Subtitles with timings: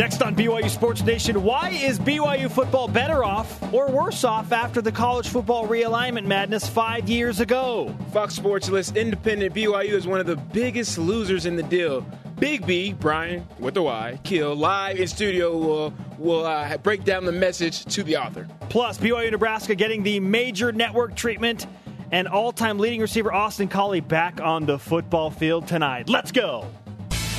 [0.00, 4.80] Next on BYU Sports Nation, why is BYU football better off or worse off after
[4.80, 7.94] the college football realignment madness five years ago?
[8.10, 12.00] Fox Sports lists independent BYU as one of the biggest losers in the deal.
[12.38, 17.26] Big B, Bryan, with the Y, Kehl, live in studio will, will uh, break down
[17.26, 18.48] the message to the author.
[18.70, 21.66] Plus, BYU Nebraska getting the major network treatment
[22.10, 26.08] and all time leading receiver Austin Collie back on the football field tonight.
[26.08, 26.66] Let's go.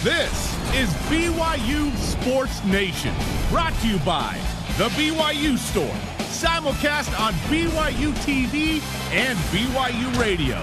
[0.04, 3.14] This is BYU Sports Nation,
[3.52, 4.36] brought to you by
[4.80, 5.86] The BYU Store,
[6.26, 10.56] simulcast on BYU TV and BYU Radio.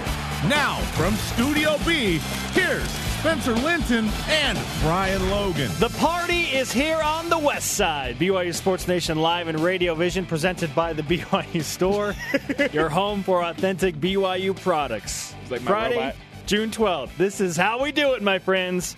[0.48, 2.18] Now, from Studio B,
[2.50, 2.88] here's
[3.20, 5.70] Spencer Linton and Brian Logan.
[5.78, 8.16] The party is here on the west side.
[8.16, 12.12] BYU Sports Nation live and radio vision presented by the BYU Store,
[12.72, 15.32] your home for authentic BYU products.
[15.48, 16.16] like Friday, robot.
[16.46, 17.16] June 12th.
[17.16, 18.96] This is how we do it, my friends.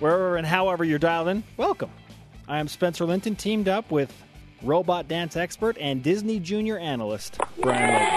[0.00, 1.90] Wherever and however you're dialed in, welcome.
[2.48, 4.10] I am Spencer Linton, teamed up with
[4.62, 8.08] robot dance expert and Disney Junior analyst Brian Logan.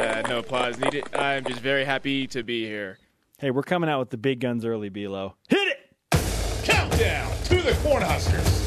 [0.00, 1.12] Uh, no applause needed.
[1.16, 2.98] I'm just very happy to be here.
[3.38, 5.34] Hey, we're coming out with the big guns early, Belo.
[5.48, 5.78] Hit it!
[6.62, 8.62] Countdown to the Cornhuskers.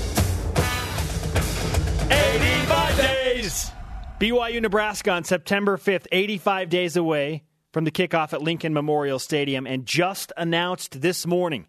[2.12, 3.72] 85 days.
[4.20, 9.68] BYU Nebraska on September 5th, 85 days away from the kickoff at Lincoln Memorial Stadium,
[9.68, 11.68] and just announced this morning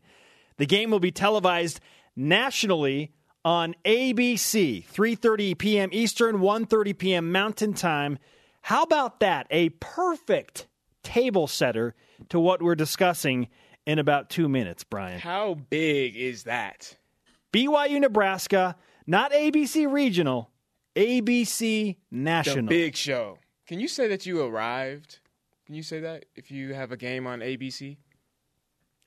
[0.57, 1.81] the game will be televised
[2.17, 3.13] nationally
[3.45, 5.89] on ABC, 3:30 p.m.
[5.93, 7.33] Eastern, 1:30 p.m.
[7.33, 8.19] Mountain Time.
[8.63, 9.47] How about that?
[9.51, 10.67] A perfect
[11.03, 11.95] table setter
[12.29, 13.49] to what we're discussing
[13.87, 15.19] in about two minutes, Brian.
[15.21, 16.99] How big is that?
[17.53, 20.51] BYU Nebraska, not ABC regional,
[20.95, 22.67] ABC The national.
[22.67, 23.39] big show.
[23.67, 25.21] Can you say that you arrived?
[25.71, 27.97] Can you say that if you have a game on ABC?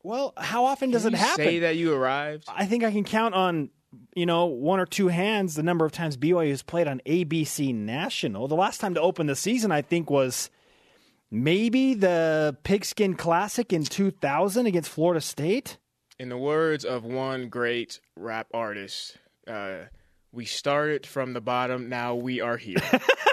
[0.02, 1.46] well, how often does Can it you happen?
[1.46, 2.46] Say that you arrived.
[2.48, 3.70] I think I can count on
[4.16, 7.76] you know one or two hands the number of times BYU has played on ABC
[7.76, 8.48] national.
[8.48, 10.50] The last time to open the season, I think, was
[11.30, 15.78] maybe the Pigskin Classic in 2000 against Florida State.
[16.18, 19.18] In the words of one great rap artist,
[19.50, 19.80] uh,
[20.32, 21.90] we started from the bottom.
[21.90, 22.78] Now we are here.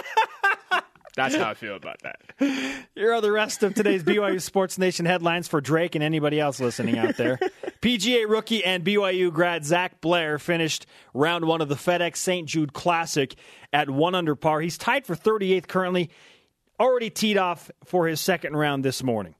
[1.15, 2.21] That's how I feel about that.
[2.95, 6.59] Here are the rest of today's BYU Sports Nation headlines for Drake and anybody else
[6.59, 7.37] listening out there.
[7.81, 12.47] PGA rookie and BYU grad Zac Blair finished round one of the FedEx St.
[12.47, 13.35] Jude Classic
[13.73, 14.61] at one under par.
[14.61, 16.09] He's tied for 38th currently,
[16.79, 19.35] already teed off for his second round this morning.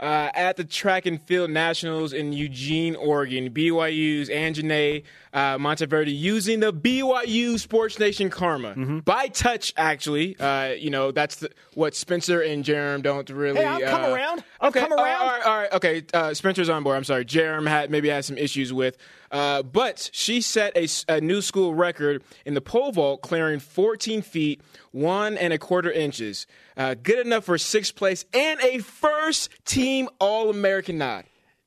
[0.00, 6.60] Uh, at the Track and Field Nationals in Eugene, Oregon, BYU's Anjanae uh, Monteverde using
[6.60, 9.00] the BYU Sports Nation karma Mm-hmm.
[9.00, 9.74] by touch.
[9.76, 13.58] Actually, uh, you know that's the, what Spencer and Jerem don't really.
[13.60, 14.44] Hey, I'll come uh, around.
[14.60, 15.20] I'll okay, come around.
[15.20, 16.02] All right, all right, okay.
[16.14, 16.96] Uh, Spencer's on board.
[16.96, 17.24] I'm sorry.
[17.24, 18.96] Jerem had maybe had some issues with,
[19.30, 20.76] uh, but she set
[21.08, 24.62] a new school record in the pole vault, clearing 14 feet
[24.92, 26.46] one and a quarter inches.
[26.76, 31.24] Uh, good enough for sixth place and a first team All American nod.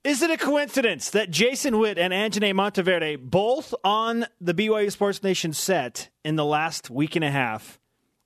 [0.08, 5.22] Is it a coincidence that Jason Witt and Anjanae Monteverde, both on the BYU Sports
[5.22, 7.78] Nation set in the last week and a half,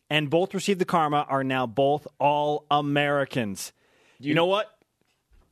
[0.07, 3.73] and both received the karma, are now both all Americans?
[4.19, 4.69] You know what?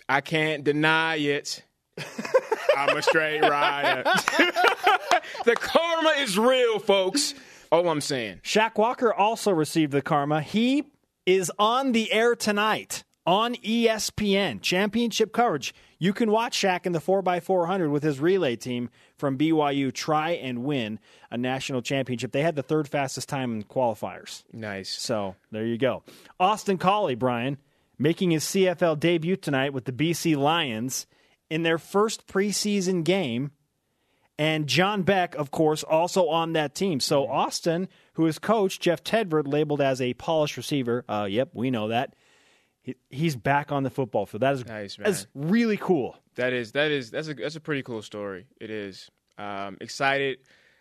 [0.07, 1.63] I can't deny it.
[2.77, 4.03] I'm a straight rider.
[5.45, 7.33] the karma is real, folks.
[7.71, 8.41] All I'm saying.
[8.43, 10.43] Shaq Walker also received the karma.
[10.43, 10.83] He
[11.25, 15.75] is on the air tonight on ESPN championship coverage.
[15.99, 20.63] You can watch Shaq in the 4x400 with his relay team from BYU try and
[20.63, 22.31] win a national championship.
[22.31, 24.43] They had the third fastest time in qualifiers.
[24.51, 24.89] Nice.
[24.89, 26.01] So there you go.
[26.39, 27.59] Austin Collie, Brian,
[27.99, 31.05] making his CFL debut tonight with the BC Lions
[31.51, 33.51] in their first preseason game.
[34.39, 36.99] And John Beck, of course, also on that team.
[36.99, 41.05] So Austin, who is coach Jeff Tedford, labeled as a polished receiver.
[41.07, 42.15] Uh, yep, we know that.
[42.89, 44.41] He, he's back on the football field.
[44.41, 46.17] That is Nice, That's really cool.
[46.35, 48.47] That is that is that's a that's a pretty cool story.
[48.59, 49.09] It is.
[49.37, 50.39] Um, excited.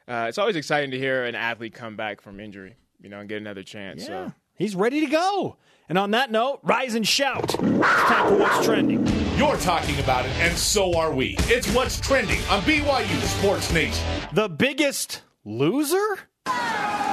[0.08, 3.28] Uh, it's always exciting to hear an athlete come back from injury, you know, and
[3.28, 4.02] get another chance.
[4.02, 5.56] Yeah, So he's ready to go.
[5.90, 7.44] And on that note, rise and shout.
[7.44, 9.06] It's time for what's trending.
[9.36, 11.36] You're talking about it, and so are we.
[11.40, 14.04] It's what's trending on BYU Sports Nation.
[14.32, 16.20] The biggest loser?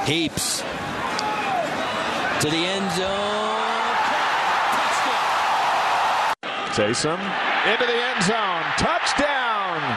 [0.06, 0.60] Heaps.
[2.40, 3.45] To the end zone.
[6.76, 7.18] Taysom
[7.72, 8.62] into the end zone.
[8.76, 9.96] Touchdown.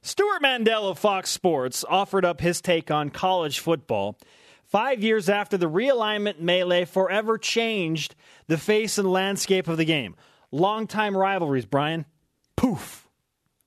[0.00, 4.16] Stewart Mandel of Fox Sports offered up his take on college football
[4.64, 8.14] five years after the realignment melee forever changed
[8.46, 10.16] the face and landscape of the game.
[10.50, 12.06] Longtime rivalries, Brian,
[12.56, 13.06] poof,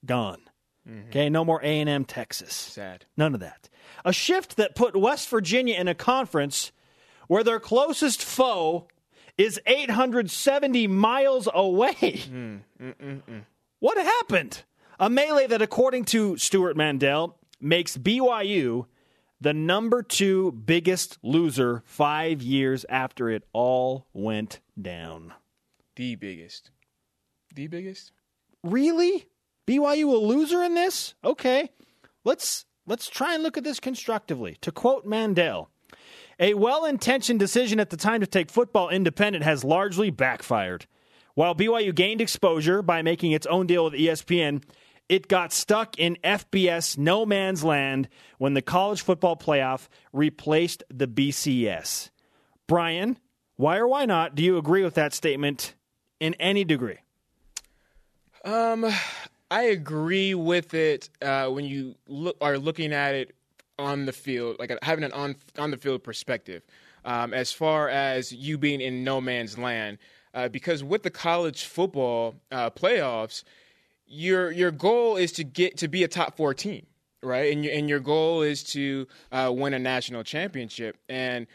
[0.04, 0.42] gone.
[0.90, 1.10] Mm-hmm.
[1.10, 2.56] Okay, no more A&M Texas.
[2.56, 3.06] Sad.
[3.16, 3.70] None of that.
[4.04, 6.72] A shift that put West Virginia in a conference
[7.28, 8.88] where their closest foe
[9.38, 11.94] is 870 miles away.
[11.94, 13.42] Mm, mm, mm,
[13.80, 14.64] what happened?
[15.00, 18.86] A melee that, according to Stewart Mandel, makes BYU
[19.42, 25.34] the number two biggest loser five years after it all went down.
[25.96, 26.72] The biggest.
[27.54, 28.14] The biggest?
[28.64, 29.28] Really?
[29.68, 31.14] BYU a loser in this?
[31.24, 31.70] Okay.
[32.24, 34.58] Let's let's try and look at this constructively.
[34.62, 35.70] To quote Mandel,
[36.40, 40.86] a well-intentioned decision at the time to take football independent has largely backfired.
[41.36, 44.64] While BYU gained exposure by making its own deal with ESPN,
[45.10, 48.08] it got stuck in FBS no man's land
[48.38, 52.10] when the college football playoff replaced the BCS.
[52.68, 53.18] Brian,
[53.56, 55.76] why or why not do you agree with that statement
[56.20, 57.00] in any degree?
[58.46, 58.86] Um,
[59.52, 61.96] I agree with it uh, when you
[62.42, 63.36] are looking at it
[63.80, 66.64] on the field, like having an on on the field perspective.
[67.06, 69.98] Um, as far as you being in no man's land,
[70.34, 73.44] uh, because with the college football uh, playoffs,
[74.06, 76.86] your your goal is to get to be a top four team,
[77.22, 77.52] right?
[77.52, 81.48] And your and your goal is to uh, win a national championship, and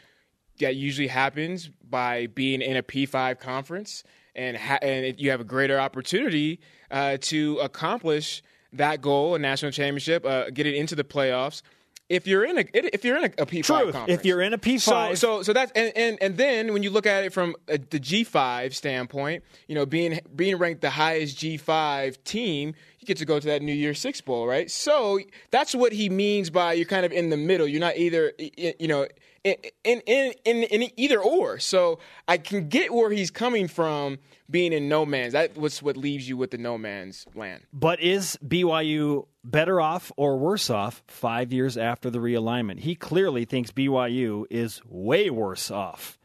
[0.59, 4.03] that usually happens by being in a P5 conference,
[4.35, 6.59] and ha- and you have a greater opportunity
[6.91, 8.43] uh, to accomplish
[8.73, 11.61] that goal, a national championship, uh, get it into the playoffs.
[12.09, 13.67] If you're in a if you're in a, a P5 Truth.
[13.93, 16.81] conference, If you're in a P5, so so so that's and, and and then when
[16.81, 20.89] you look at it from uh the G5 standpoint, you know, being being ranked the
[20.89, 22.73] highest G5 team,
[23.09, 24.71] get to go to that New Year's Six bowl, right?
[24.71, 25.19] So
[25.51, 27.67] that's what he means by you're kind of in the middle.
[27.67, 29.07] You're not either, you know.
[29.41, 34.19] In, in in in either or, so I can get where he's coming from.
[34.49, 37.63] Being in no man's, that was what leaves you with the no man's land.
[37.71, 42.79] But is BYU better off or worse off five years after the realignment?
[42.79, 46.17] He clearly thinks BYU is way worse off.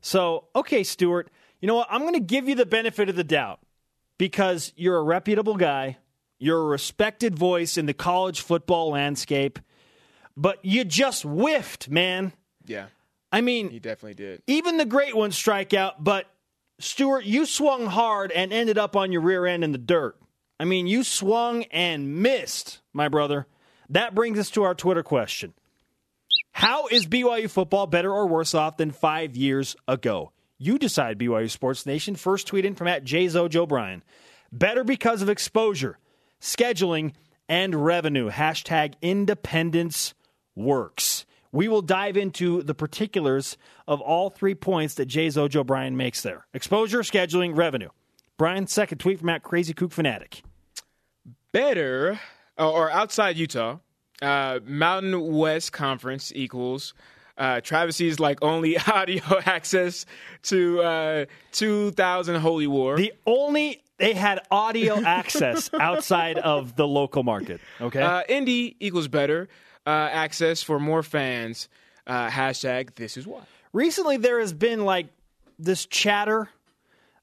[0.00, 1.30] So, okay, Stewart,
[1.60, 1.88] you know what?
[1.90, 3.60] I'm going to give you the benefit of the doubt
[4.18, 5.96] because you're a reputable guy,
[6.40, 9.60] you're a respected voice in the college football landscape,
[10.36, 12.32] but you just whiffed, man.
[12.66, 12.86] Yeah,
[13.30, 14.42] I mean, he definitely did.
[14.48, 16.26] even the great ones strike out, but
[16.80, 20.16] Stewart, you swung hard and ended up on your rear end in the dirt.
[20.58, 23.46] I mean, you swung and missed, my brother.
[23.90, 25.52] That brings us to our Twitter question.
[26.52, 30.32] How is BYU football better or worse off than five years ago?
[30.58, 32.16] You decide, BYU Sports Nation.
[32.16, 34.02] First tweet in from at JZojo Bryan.
[34.52, 35.98] Better because of exposure,
[36.40, 37.12] scheduling,
[37.48, 38.30] and revenue.
[38.30, 40.14] Hashtag independence
[40.54, 41.26] works.
[41.52, 43.56] We will dive into the particulars
[43.88, 47.88] of all three points that Jay Zojo Brian makes there exposure, scheduling, revenue.
[48.38, 50.42] Brian, second tweet from at Crazy Kook Fanatic.
[51.52, 52.20] better
[52.56, 53.78] or outside Utah,
[54.22, 56.94] uh, Mountain West Conference equals
[57.40, 60.06] uh, Travis C's like only audio access
[60.42, 62.96] to uh, 2000 Holy War.
[62.96, 67.60] The only they had audio access outside of the local market.
[67.80, 68.02] Okay.
[68.02, 69.48] uh, Indy equals better
[69.86, 71.68] uh, access for more fans.
[72.06, 73.42] Uh, hashtag this is why.
[73.72, 75.06] Recently, there has been like
[75.58, 76.48] this chatter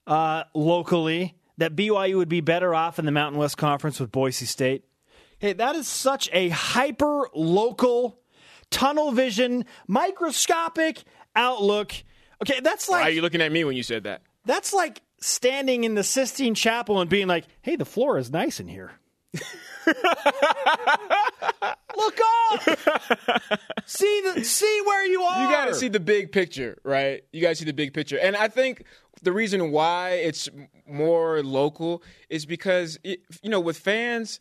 [0.06, 4.46] uh, locally that BYU would be better off in the Mountain West Conference with Boise
[4.46, 4.84] State.
[5.38, 8.18] Hey, that is such a hyper local,
[8.70, 11.02] tunnel vision, microscopic
[11.36, 11.92] outlook.
[12.42, 13.02] Okay, that's like.
[13.02, 14.22] Why are you looking at me when you said that?
[14.48, 18.60] that's like standing in the Sistine Chapel and being like, "Hey, the floor is nice
[18.60, 18.92] in here."
[21.96, 22.18] Look
[22.50, 22.62] up.
[23.86, 25.42] see the see where you are.
[25.42, 27.22] You got to see the big picture, right?
[27.32, 28.18] You got to see the big picture.
[28.18, 28.84] And I think
[29.22, 30.48] the reason why it's
[30.86, 34.40] more local is because it, you know, with fans,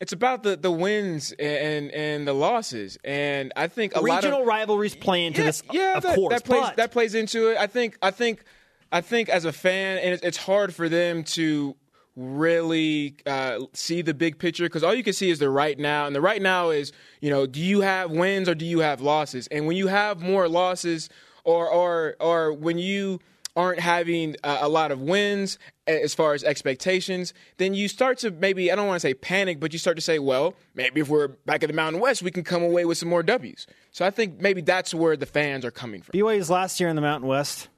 [0.00, 2.98] it's about the the wins and and the losses.
[3.04, 6.14] And I think a lot regional of rivalries play into yeah, this, yeah, of that,
[6.14, 6.34] course.
[6.34, 7.58] that plays but that plays into it.
[7.58, 8.44] I think I think
[8.92, 11.76] I think as a fan, and it's, hard for them to
[12.16, 16.06] really uh, see the big picture because all you can see is the right now,
[16.06, 19.00] and the right now is you know, do you have wins or do you have
[19.00, 19.46] losses?
[19.48, 21.08] And when you have more losses,
[21.44, 23.20] or or or when you
[23.56, 28.70] aren't having a lot of wins as far as expectations, then you start to maybe
[28.70, 31.28] I don't want to say panic, but you start to say, well, maybe if we're
[31.28, 33.66] back at the Mountain West, we can come away with some more W's.
[33.90, 36.12] So I think maybe that's where the fans are coming from.
[36.12, 37.68] BYU's last year in the Mountain West,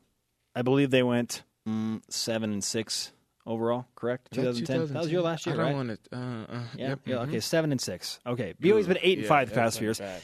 [0.55, 3.13] I believe they went mm, seven and six
[3.47, 3.87] overall.
[3.97, 4.31] Correct?
[4.33, 4.93] 2010.
[4.93, 5.75] That was your last year, I don't right?
[5.75, 6.17] want to.
[6.17, 6.19] Uh,
[6.57, 6.89] uh, yeah.
[6.91, 7.29] yep, yeah mhm.
[7.29, 7.41] Okay.
[7.41, 8.21] Seven and six.
[8.27, 8.55] Okay.
[8.61, 9.99] BYU's been eight and Yeah, five the past few years.
[9.99, 10.23] bad.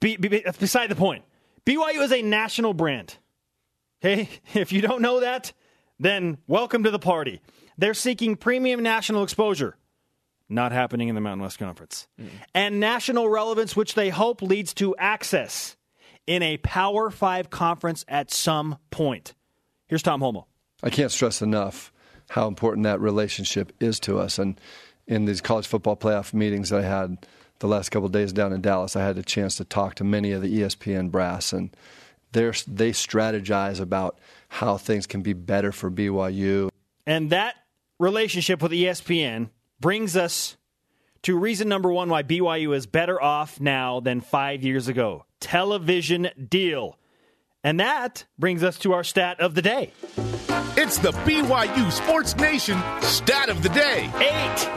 [0.00, 1.24] Be, be, be- beside the point.
[1.66, 3.16] BYU is a national brand.
[4.00, 5.52] Hey, if you don't know that,
[5.98, 7.40] then welcome to the party.
[7.76, 9.76] They're seeking premium national exposure.
[10.48, 12.08] not happening in the Mountain West Conference.
[12.54, 15.76] And national relevance, which they hope leads to access
[16.26, 19.34] in a Power Five conference at some point.
[19.90, 20.46] Here's Tom Holmoe.
[20.84, 21.92] I can't stress enough
[22.28, 24.38] how important that relationship is to us.
[24.38, 24.58] And
[25.08, 27.26] in these college football playoff meetings that I had
[27.58, 30.04] the last couple of days down in Dallas, I had a chance to talk to
[30.04, 31.76] many of the ESPN brass, and
[32.30, 34.16] they're, strategize about
[34.48, 36.70] how things can be better for BYU.
[37.04, 37.56] And that
[37.98, 40.56] relationship with ESPN brings us
[41.22, 46.28] to reason number one why BYU is better off now than five years ago television
[46.48, 46.96] deal.
[47.62, 49.92] And that brings us to our stat of the day
[50.76, 54.10] It's the BYU Sports Nation stat of the day.
[54.16, 54.68] eight.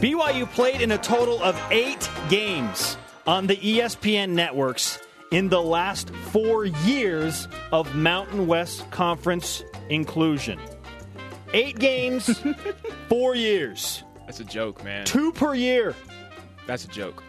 [0.00, 2.96] BYU played in a total of eight games
[3.26, 4.98] on the ESPN networks
[5.30, 10.58] in the last four years of Mountain West Conference inclusion.
[11.54, 12.42] Eight games,
[13.08, 15.04] four years, That's a joke, man.
[15.04, 15.94] two per year.
[16.66, 17.22] That's a joke.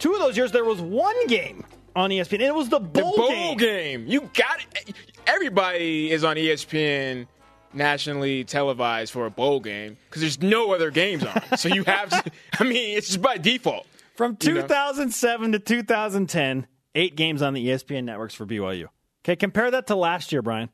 [0.00, 1.59] Two of those years, there was one game
[1.96, 3.58] on ESPN, and it was the bowl, The bowl, game.
[3.58, 4.06] game.
[4.06, 4.94] You got it.
[5.26, 7.26] Everybody is on ESPN
[7.72, 11.40] nationally televised for a bowl game because there's no other games on.
[11.56, 12.30] so you have to.
[12.60, 13.86] I mean, it's just by default.
[14.16, 14.60] From You know?
[14.62, 18.86] 2007 to 2010, eight games on the ESPN networks for BYU.
[19.24, 20.68] Okay, compare that to last year, Brian.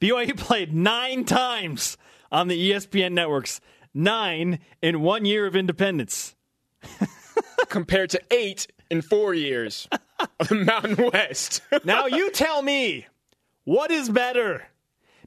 [0.00, 1.96] BYU played nine times
[2.30, 3.60] on the ESPN networks,
[3.92, 6.34] nine in one year of independence.
[7.68, 9.88] compared to eight in four years
[10.40, 11.60] of the Mountain West.
[11.84, 13.06] Now you tell me,
[13.64, 14.68] what is better?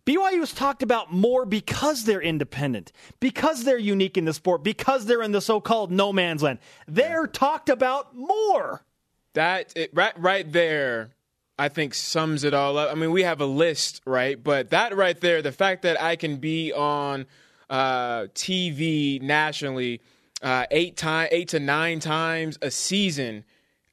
[0.05, 5.05] BYU is talked about more because they're independent, because they're unique in the sport, because
[5.05, 6.59] they're in the so-called no man's land.
[6.87, 8.83] They're talked about more.
[9.33, 11.09] that it, right right there
[11.59, 12.91] I think sums it all up.
[12.91, 14.41] I mean, we have a list, right?
[14.41, 17.25] But that right there, the fact that I can be on
[17.67, 20.01] uh, TV nationally
[20.41, 23.43] uh, eight time, eight to nine times a season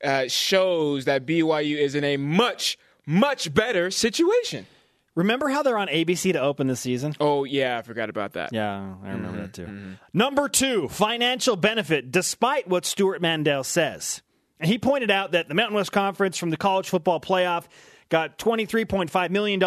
[0.04, 4.66] uh, shows that BYU is in a much much better situation.
[5.14, 7.14] Remember how they're on ABC to open the season?
[7.20, 8.52] Oh yeah, I forgot about that.
[8.52, 9.96] Yeah, I remember that too.
[10.12, 14.22] Number two, financial benefit, despite what Stewart Mandel says.
[14.58, 17.66] And he pointed out that the Mountain West Conference from the college football playoff
[18.08, 19.62] got $23.5 million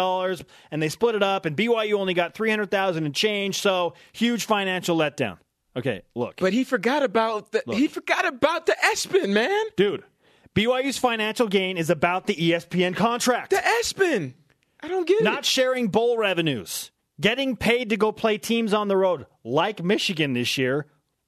[0.70, 4.96] and they split it up and BYU only got 300000 and change, so huge financial
[4.96, 5.38] letdown.
[5.76, 6.36] Okay, look.
[6.38, 9.66] But he forgot about the he forgot about the ESPN man.
[9.76, 10.02] dude,
[10.58, 13.50] BYU's financial gain is about the ESPN contract.
[13.50, 14.34] The ESPN.
[14.80, 15.34] I don't get not it.
[15.36, 20.32] Not sharing bowl revenues, getting paid to go play teams on the road, like Michigan
[20.32, 20.86] this year.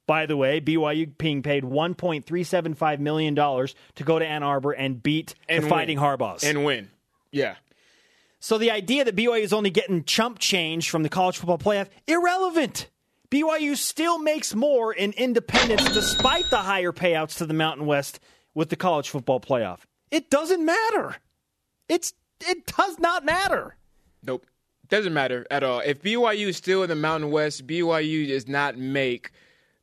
[0.09, 5.37] By the way, BYU being paid $1.375 million to go to Ann Arbor and beat
[5.49, 5.71] And the win.
[5.71, 6.43] Fighting Harbaughs.
[6.43, 6.91] and win.
[7.31, 7.55] Yeah.
[8.41, 11.87] so the idea that BYU is only getting chump change from the college football playoff,
[12.09, 12.89] irrelevant.
[13.31, 18.19] BYU still makes more in independence despite the higher payouts to the Mountain West
[18.55, 19.81] with the college football playoff.
[20.11, 21.17] It doesn't matter.
[21.89, 22.13] It's
[22.47, 23.77] it does not matter.
[24.25, 24.47] Nope.
[24.89, 25.81] Doesn't matter at all.
[25.81, 29.31] If BYU is still in the Mountain West, BYU does not make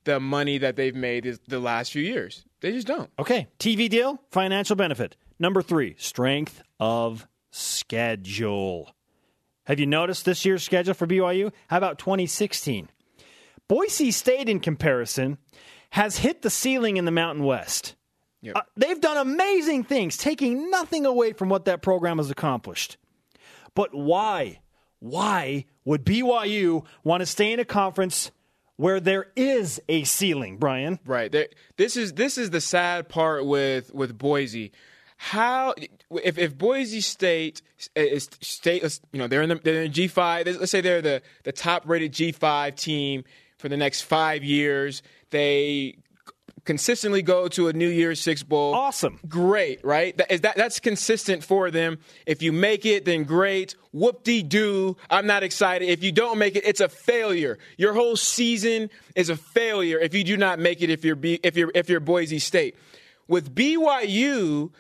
[0.04, 2.46] the money that they've made is- the last few years.
[2.62, 3.10] They just don't.
[3.20, 5.16] Okay, TV deal, financial benefit.
[5.40, 8.96] Number three, strength of schedule.
[9.66, 11.52] Have you noticed this year's schedule for BYU?
[11.68, 12.90] How about 2016?
[13.68, 15.38] Boise State, in comparison,
[15.92, 17.96] has hit the ceiling in the Mountain West.
[18.42, 18.56] Yep.
[18.56, 22.98] Uh, they've done amazing things, taking nothing away from what that program has accomplished.
[23.74, 24.60] But why?
[25.00, 28.32] Why would BYU want to stay in a conference
[28.78, 31.00] where there is a ceiling, Brian?
[31.06, 31.32] Right.
[31.32, 34.72] There, this is this is the sad part with with Boise.
[35.18, 35.74] How
[36.12, 37.62] if if Boise State
[37.96, 40.46] is state you know they're in the they're in G five.
[40.46, 43.24] Let's say they're the the top rated G five team
[43.58, 45.02] for the next five years.
[45.32, 45.98] They
[46.68, 48.76] consistently go to a New Year's Six bowl.
[48.76, 49.20] Awesome.
[49.28, 50.16] Great, right?
[50.18, 51.98] That is that that's consistent for them.
[52.28, 53.76] If you make it, then great.
[53.92, 54.98] Whoop de doo.
[55.10, 55.90] I'm not excited.
[55.90, 57.58] If you don't make it, it's a failure.
[57.78, 60.92] Your whole season is a failure if you do not make it.
[60.92, 62.76] If you're B, if you're if you're Boise State,
[63.28, 64.72] with BYU,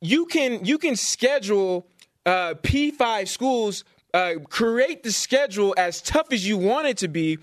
[0.00, 1.86] you can you can schedule
[2.26, 3.84] uh, P5 schools,
[4.14, 7.38] uh, create the schedule as tough as you want it to be,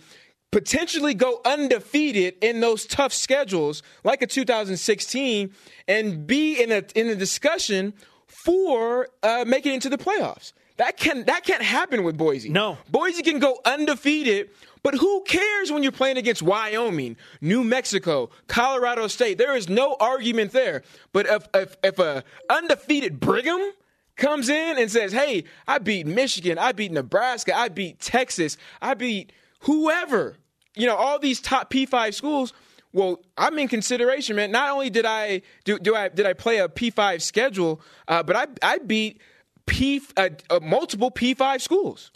[0.52, 5.54] potentially go undefeated in those tough schedules, like a 2016,
[5.88, 7.94] and be in a in a discussion
[8.28, 10.54] for uh, making it into the playoffs.
[10.78, 12.50] That can that can't happen with Boise.
[12.50, 12.78] No.
[12.90, 14.50] Boise can go undefeated,
[14.82, 19.38] but who cares when you're playing against Wyoming, New Mexico, Colorado State?
[19.38, 20.84] There is no argument there.
[21.12, 23.74] But if if, if a undefeated Brigham
[24.16, 28.94] comes in and says, "Hey, I beat Michigan, I beat Nebraska, I beat Texas, I
[28.94, 30.38] beat whoever,"
[30.76, 32.54] you know, all these top P5 schools,
[32.92, 34.52] Well, I'm in consideration, man.
[34.52, 38.36] Not only did I do, do I did I play a P5 schedule, uh, but
[38.36, 39.22] I I beat
[39.68, 42.12] P uh, uh, multiple P5 schools.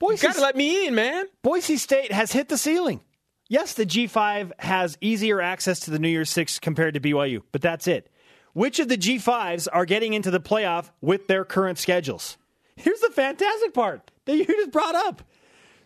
[0.00, 1.26] Boise, You gotta let me in, man.
[1.42, 3.00] Boise State has hit the ceiling.
[3.48, 7.60] Yes, the G5 has easier access to the New Year's Six compared to BYU, but
[7.60, 8.08] that's it.
[8.52, 12.36] Which of the G5s are getting into the playoff with their current schedules?
[12.76, 15.22] Here's the fantastic part that you just brought up.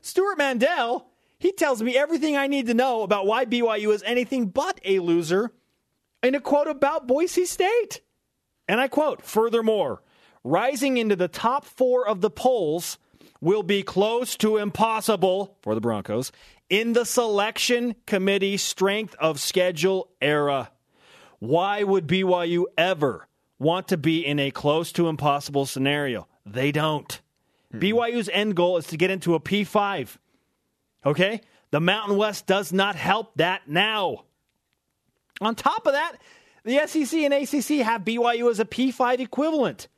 [0.05, 1.07] Stewart Mandel,
[1.39, 4.99] he tells me everything I need to know about why BYU is anything but a
[4.99, 5.51] loser
[6.23, 8.03] in a quote about Boise State.
[8.69, 10.03] And I quote, furthermore,
[10.45, 12.99] rising into the top four of the polls
[13.41, 16.33] will be close to impossible for the Broncos
[16.69, 20.71] in the selection committee strength of schedule era.
[21.39, 23.27] Why would BYU ever
[23.59, 26.29] want to be in a close to impossible scenario?
[26.45, 27.23] They don't.
[27.75, 27.81] Hmm.
[27.81, 30.17] BYU's end goal is to get into a P5.
[31.05, 31.41] Okay?
[31.71, 34.25] The Mountain West does not help that now.
[35.41, 36.17] On top of that,
[36.65, 39.89] the SEC and ACC have BYU as a P5 equivalent.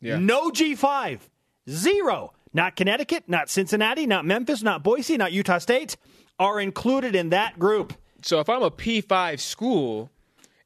[0.00, 0.18] Yeah.
[0.18, 1.20] No G5.
[1.68, 2.32] Zero.
[2.52, 5.96] Not Connecticut, not Cincinnati, not Memphis, not Boise, not Utah State
[6.40, 7.92] are included in that group.
[8.22, 10.10] So if I'm a P5 school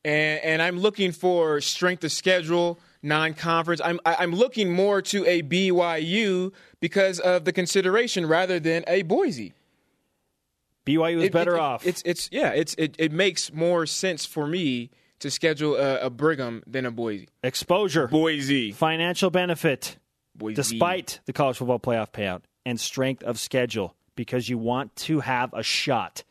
[0.04, 5.24] and and I'm looking for strength of schedule, non-conference, I'm I- I'm looking more to
[5.26, 9.52] a BYU because of the consideration rather than a Boise.
[10.86, 11.86] BYU is It- better it- off.
[11.86, 16.10] It's it's yeah, it's it, it makes more sense for me to schedule a, a
[16.10, 17.28] Brigham than a Boise.
[17.42, 18.72] Exposure, Boise.
[18.72, 19.96] financial benefit,
[20.34, 20.54] Boise.
[20.56, 25.52] despite the college football playoff payout, and strength of schedule, because you want to have
[25.54, 26.24] a shot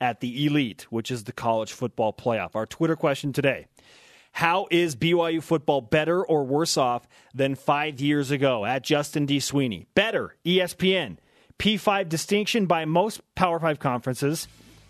[0.00, 2.54] at the elite, which is the college football playoff.
[2.54, 3.66] Our Twitter question today
[4.34, 8.64] How is BYU football better or worse off than five years ago?
[8.64, 9.38] At Justin D.
[9.38, 9.86] Sweeney.
[9.94, 11.18] Better, ESPN.
[11.56, 14.48] P5 distinction by most Power 5 conferences.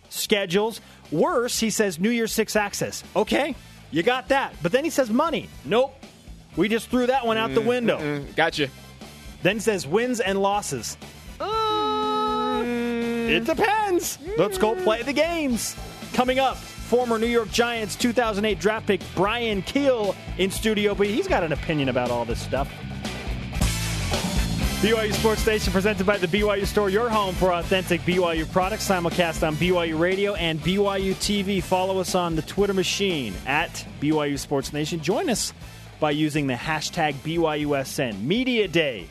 [0.08, 0.80] Schedules.
[1.12, 3.04] Worse, he says New Year's Six access.
[3.14, 3.54] Okay,
[3.90, 4.54] you got that.
[4.62, 5.50] But then he says money.
[5.66, 5.94] Nope.
[6.56, 7.98] We just threw that one out the window.
[7.98, 8.68] Mm, Gotcha.
[9.42, 10.96] Then says wins and losses.
[11.38, 14.18] Uh, it depends.
[14.38, 15.76] Let's go play the games.
[16.14, 21.08] Coming up, former New York Giants 2008 draft pick Bryan Kehl in Studio B.
[21.08, 22.72] He's got an opinion about all this stuff.
[24.80, 28.86] BYU Sports Nation presented by the BYU Store, your home for authentic BYU products.
[28.88, 31.60] Simulcast on BYU Radio and BYU TV.
[31.60, 35.00] Follow us on the Twitter machine at BYU Sports Nation.
[35.00, 35.52] Join us
[35.98, 38.20] by using the hashtag BYUSN.
[38.22, 39.08] Media Day.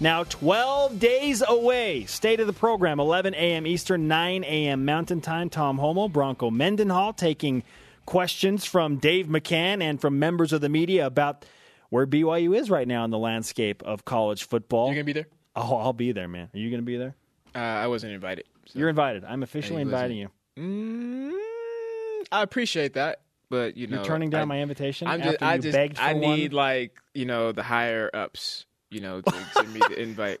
[0.00, 2.04] Now 12 days away.
[2.06, 3.66] State of the program 11 a.m.
[3.66, 4.84] Eastern, 9 a.m.
[4.84, 5.48] Mountain Time.
[5.48, 7.62] Tom Holmoe, Bronco Mendenhall taking
[8.04, 11.44] questions from Dave McCann and from members of the media about
[11.90, 14.86] where BYU is right now in the landscape of college football.
[14.88, 15.28] You're gonna be there?
[15.56, 16.50] Oh, I'll be there, man.
[16.52, 17.14] Are you going to be there?
[17.54, 18.44] Uh, I wasn't invited.
[18.66, 19.24] so- You're invited.
[19.24, 20.30] I'm officially inviting you.
[20.58, 21.32] Mm,
[22.32, 25.42] I appreciate that, but you know, You're turning down I- my invitation I'm after just,
[25.44, 26.20] I you just, begged for I one?
[26.36, 30.40] need like you know the higher ups, you know, to send me the invite.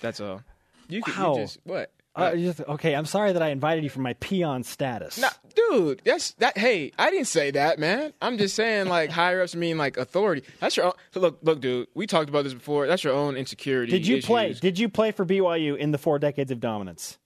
[0.00, 0.42] That's all.
[0.88, 1.34] You can Wow.
[1.36, 1.90] you just what?
[2.16, 5.20] Uh, just- okay, I'm sorry that I invited you for my peon status.
[5.56, 6.56] Dude, that's that.
[6.56, 8.12] Hey, I didn't say that, man.
[8.22, 10.44] I'm just saying like higher ups mean like authority.
[10.60, 10.92] That's your own.
[11.16, 11.88] Look, look, dude.
[11.94, 12.86] We talked about this before.
[12.86, 13.90] That's your own insecurity.
[13.90, 14.52] Did you play?
[14.52, 17.18] Did you play for BYU in the four decades of dominance?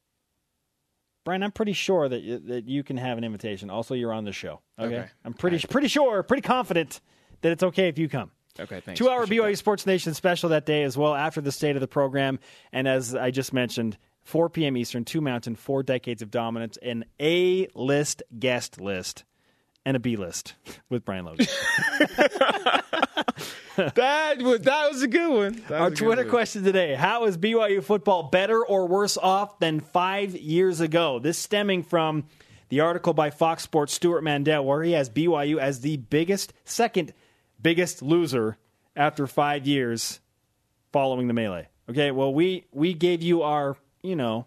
[1.25, 3.69] Brian, I'm pretty sure that you, that you can have an invitation.
[3.69, 4.61] Also, you're on the show.
[4.79, 5.09] Okay, Okay.
[5.25, 7.03] I'm pretty pretty sure, pretty confident
[7.43, 8.31] that it's okay if you come.
[8.61, 8.99] Okay, thanks.
[8.99, 11.81] Two hour Appreciate BYU Sports Nation special that day as well after the state of
[11.81, 12.39] the program.
[12.73, 14.77] And as I just mentioned, 4 p.m.
[14.77, 19.25] Eastern, 2 Mountain, four decades of dominance, an A list guest list,
[19.85, 20.55] and a B list
[20.91, 21.47] with Brian Logan.
[23.95, 25.63] That was that was a good one.
[25.69, 26.31] That Our was a good Twitter one.
[26.31, 31.21] question today How is BYU football better or worse off than five years ago?
[31.21, 32.25] This stemming from
[32.71, 37.13] the article by Fox Sports Stewart Mandel, where he has BYU as the biggest, second
[37.61, 38.57] biggest loser
[38.97, 40.21] after five years
[40.93, 41.69] following the melee.
[41.89, 44.47] Okay, well, we, we gave you our, you know,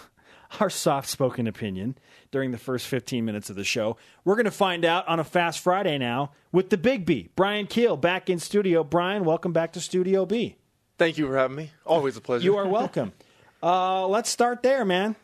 [0.60, 1.96] our soft spoken opinion
[2.30, 3.96] during the first 15 minutes of the show.
[4.24, 7.66] We're going to find out on a Fast Friday now with the Big B, Bryan
[7.66, 8.82] Kehl, back in studio.
[8.82, 10.56] Brian, welcome back to Studio B.
[10.98, 11.70] Thank you for having me.
[11.86, 12.44] Always a pleasure.
[12.44, 13.12] You are welcome.
[13.62, 15.16] uh, let's start there, man.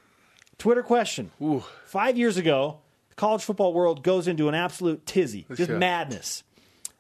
[0.59, 1.31] Twitter question.
[1.43, 1.65] Ooh.
[1.85, 2.79] Five years ago,
[3.11, 6.43] the college football world goes into an absolute tizzy, just madness.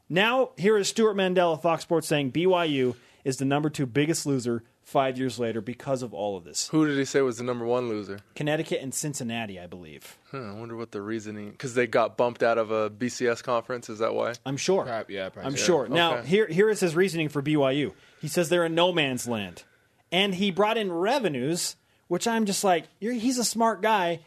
[0.08, 4.24] Now, here is Stewart Mandel of Fox Sports saying BYU is the number two biggest
[4.24, 6.68] loser five years later because of all of this.
[6.68, 8.20] Who did he say was the number one loser?
[8.36, 10.16] Connecticut and Cincinnati, I believe.
[10.30, 11.50] Huh, I wonder what the reasoning.
[11.50, 13.88] Because they got bumped out of a BCS conference.
[13.90, 14.34] Is that why?
[14.46, 14.84] I'm sure.
[14.84, 15.64] Prob- yeah, probably I'm so.
[15.64, 15.88] sure.
[15.88, 16.28] Now, Okay.
[16.28, 17.92] here here is his reasoning for BYU.
[18.20, 19.64] He says they're in no man's land,
[20.12, 21.74] and he brought in revenues,
[22.06, 24.20] which I'm just like, you're, he's a smart guy.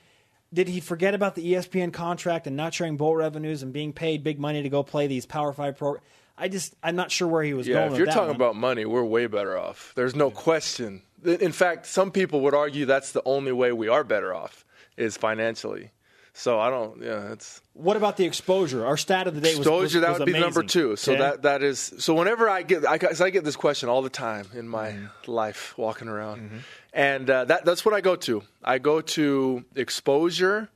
[0.54, 4.24] Did he forget about the ESPN contract and not sharing bowl revenues and being paid
[4.24, 6.06] big money to go play these Power Five programs?
[6.38, 7.86] I just I'm not sure where he was Yeah, going.
[7.88, 8.36] if with you're talking one.
[8.38, 9.92] about money, we're way better off.
[9.96, 11.02] There's no question.
[11.24, 14.64] In fact, some people would argue that's the only way we are better off
[14.96, 15.92] is financially.
[16.40, 17.02] So I don't.
[17.04, 18.86] Yeah, it's what about the exposure?
[18.86, 20.00] Our stat of the day was exposure.
[20.00, 20.96] was, that was would be number two.
[20.96, 21.20] So Okay?
[21.20, 21.94] that that is.
[22.00, 25.32] So whenever I get, I, I get this question all the time in my Mm-hmm.
[25.32, 28.42] life, walking around, and uh, that that's what I go to.
[28.64, 30.70] I go to exposure.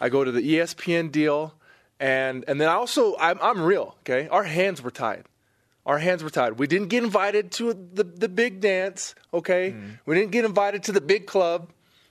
[0.00, 1.54] I go to the ESPN deal,
[1.98, 3.96] and and then I also I'm I'm real.
[4.06, 5.24] Okay, our hands were tied.
[5.86, 6.58] Our hands were tied.
[6.58, 9.16] We didn't get invited to the the big dance.
[9.34, 9.74] Okay,
[10.06, 11.68] we didn't get invited to the big club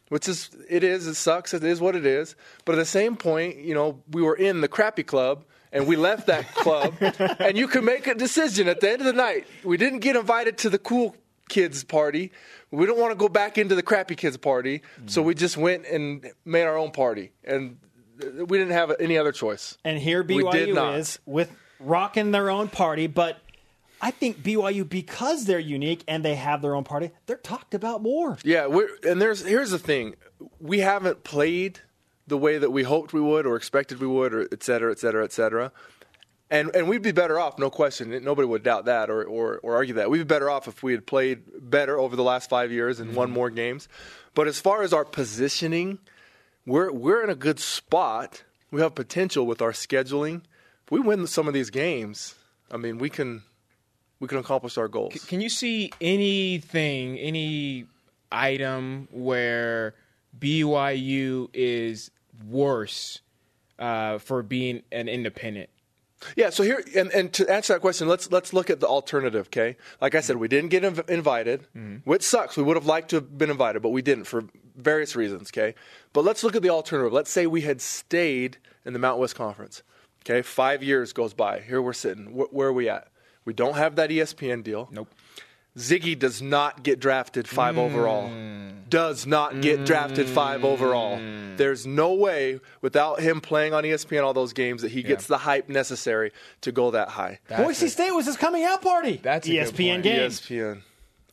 [0.10, 2.36] which is it is it sucks it is what it is.
[2.65, 5.95] But at the same point you know we were in the crappy club and we
[5.95, 6.95] left that club
[7.39, 9.48] and you can make a decision at the end of the night.
[9.63, 11.15] We didn't get invited to the cool
[11.48, 12.32] kids party.
[12.72, 14.82] We don't want to go back into the crappy kids party.
[15.08, 15.28] So mm-hmm.
[15.28, 17.78] we just went and made our own party and
[18.19, 19.78] we didn't have any other choice.
[19.84, 23.41] And here BYU is with rocking their own party, but
[24.02, 28.02] I think BYU because they're unique and they have their own party, they're talked about
[28.02, 28.38] more.
[28.44, 30.16] Yeah, we're, and there's here's the thing:
[30.60, 31.80] we haven't played
[32.28, 35.00] the way that we hoped we would, or expected we would, or et cetera, et
[35.00, 35.72] cetera, et cetera.
[36.52, 38.24] And and we'd be better off, no question.
[38.24, 40.10] Nobody would doubt that or, or, or argue that.
[40.10, 43.16] We'd be better off if we had played better over the last five years and
[43.16, 43.36] won mm-hmm.
[43.36, 43.88] more games.
[44.34, 46.00] But as far as our positioning,
[46.66, 48.44] we're we're in a good spot.
[48.72, 50.42] We have potential with our scheduling.
[50.86, 52.36] If we win some of these games,
[52.72, 53.44] I mean, we can
[54.20, 55.14] we can accomplish our goals.
[55.26, 57.86] Can you see anything, any
[58.32, 59.96] item where
[60.38, 62.12] BYU is
[62.48, 63.22] worse
[63.78, 65.70] uh, for being an independent?
[66.36, 69.48] Yeah, so here and, and to answer that question, let's let's look at the alternative.
[69.48, 71.66] Okay, like I said, we didn't get inv- invited,
[72.04, 72.58] which sucks.
[72.58, 74.44] We would have liked to have been invited, but we didn't for
[74.76, 75.50] various reasons.
[75.50, 75.76] Okay,
[76.12, 77.14] but let's look at the alternative.
[77.14, 79.82] Let's say we had stayed in the Mountain West Conference.
[80.26, 81.62] Okay, five years goes by.
[81.62, 82.26] Here we're sitting.
[82.38, 83.08] Wh- where are we at?
[83.50, 84.88] We don't have that ESPN deal.
[84.92, 85.08] Nope.
[85.76, 87.80] Ziggy does not get drafted five mm.
[87.80, 88.30] overall.
[88.88, 89.86] Does not get mm.
[89.88, 91.18] drafted five overall.
[91.58, 95.40] There's no way without him playing on ESPN all those games that he gets the
[95.40, 96.32] hype necessary
[96.62, 97.40] to go that high.
[97.50, 99.20] Boise State was his coming out party.
[99.24, 100.04] That's a good ESPN point.
[100.04, 100.30] game.
[100.30, 100.82] ESPN.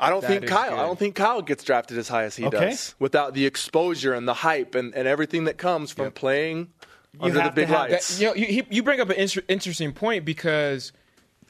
[0.00, 0.70] I don't That think Kyle.
[0.70, 0.78] good.
[0.78, 2.70] I don't think Kyle gets drafted as high as he Okay.
[2.70, 6.68] does without the exposure and the hype and, and everything that comes from playing
[7.20, 8.16] under the have to big have lights.
[8.16, 10.92] That- you know, you, you bring up an inter- interesting point because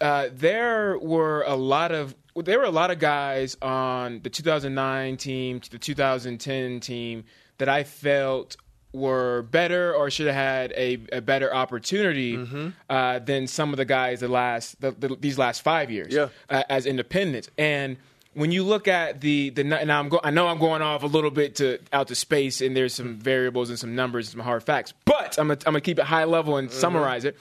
[0.01, 5.17] uh, there were a lot of there were a lot of guys on the 2009
[5.17, 7.25] team, the 2010 team
[7.59, 8.57] that I felt
[8.93, 12.69] were better or should have had a, a better opportunity Mm-hmm.
[12.89, 16.29] uh, than some of the guys the last the, the, these last five years Yeah.
[16.51, 17.97] uh, as independents and.
[18.35, 21.07] When you look at the the now I'm go, I know I'm going off a
[21.07, 24.41] little bit to out to space and there's some variables and some numbers and some
[24.43, 27.39] hard facts, but I'm gonna, I'm gonna keep it high level and summarize it.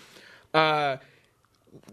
[0.54, 0.96] Uh,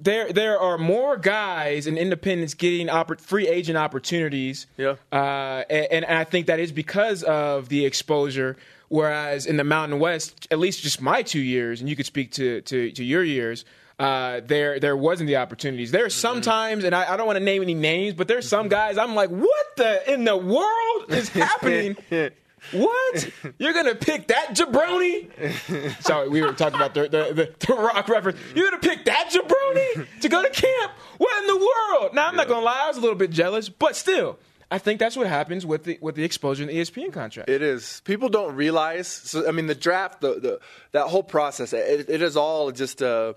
[0.01, 4.67] there there are more guys and independents getting oppor- free agent opportunities.
[4.77, 4.97] Yeah.
[5.11, 8.57] Uh, and, and I think that is because of the exposure.
[8.89, 12.33] Whereas in the Mountain West, at least just my two years, and you could speak
[12.33, 13.65] to to, to your years,
[13.99, 15.93] uh, there there wasn't the opportunities.
[15.93, 18.69] There are sometimes, and I, I don't want to name any names, but there's some
[18.69, 21.97] guys I'm like, what the in the world is happening?
[22.71, 23.31] What?
[23.59, 26.03] You're gonna pick that jabroni?
[26.03, 28.39] Sorry, we were talking about the the, the, the rock reference.
[28.55, 30.93] You're gonna pick that jabroni to go to camp?
[31.19, 32.15] What in the world?
[32.15, 34.39] Now I'm not gonna lie, I was a little bit jealous, but still,
[34.71, 37.51] I think that's what happens with the with the exposure in the ESPN contract.
[37.51, 38.01] It is.
[38.05, 39.07] People don't realize.
[39.07, 40.61] So I mean, the draft, the, the
[40.93, 43.37] that whole process, it, it is all just a,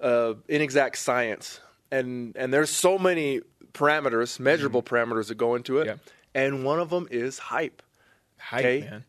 [0.00, 3.40] a inexact science, and and there's so many
[3.72, 4.94] parameters, measurable mm-hmm.
[4.94, 5.94] parameters that go into it, Yeah.
[6.34, 7.82] and one of them is hype.
[8.38, 8.80] Hype, okay?
[8.90, 9.04] man.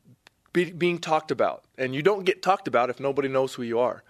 [0.51, 3.79] Be, being talked about, and you don't get talked about if nobody knows who you
[3.79, 4.03] are.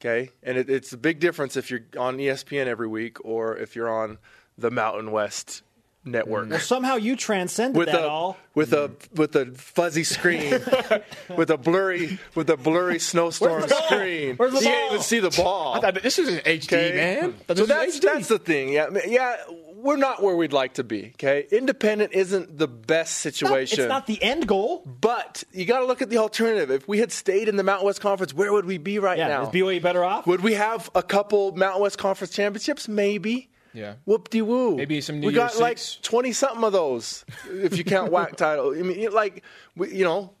[0.00, 3.76] Okay, and it, it's a big difference if you're on ESPN every week or if
[3.76, 4.18] you're on
[4.58, 5.62] the Mountain West
[6.06, 8.36] network Well, somehow you transcended with that a all.
[8.54, 10.50] with a with a fuzzy screen,
[11.36, 13.86] with a blurry with a blurry snowstorm Where's the ball?
[13.88, 14.36] screen.
[14.36, 14.72] Where's the you ball?
[14.74, 15.74] can't even see the ball.
[15.74, 16.94] I thought this is an HD, okay?
[16.94, 17.34] man.
[17.48, 18.02] I So that's HD.
[18.02, 18.70] that's the thing.
[18.70, 19.36] Yeah, yeah.
[19.84, 21.12] We're not where we'd like to be.
[21.16, 23.80] Okay, independent isn't the best situation.
[23.80, 24.82] it's not the end goal.
[25.00, 26.70] but you got to look at the alternative.
[26.70, 29.28] If we had stayed in the Mountain West Conference, where would we be right Yeah,
[29.28, 29.42] now?
[29.42, 30.26] is BYU better off?
[30.26, 32.88] Would we have a couple Mountain West Conference championships?
[32.88, 33.50] Maybe.
[33.74, 33.94] Yeah.
[34.06, 34.76] Whoop de woo.
[34.76, 38.36] Maybe some New We Year's got like twenty something of those, if you count whack
[38.36, 38.72] title.
[38.72, 39.44] I mean, like,
[39.76, 40.32] we, you know,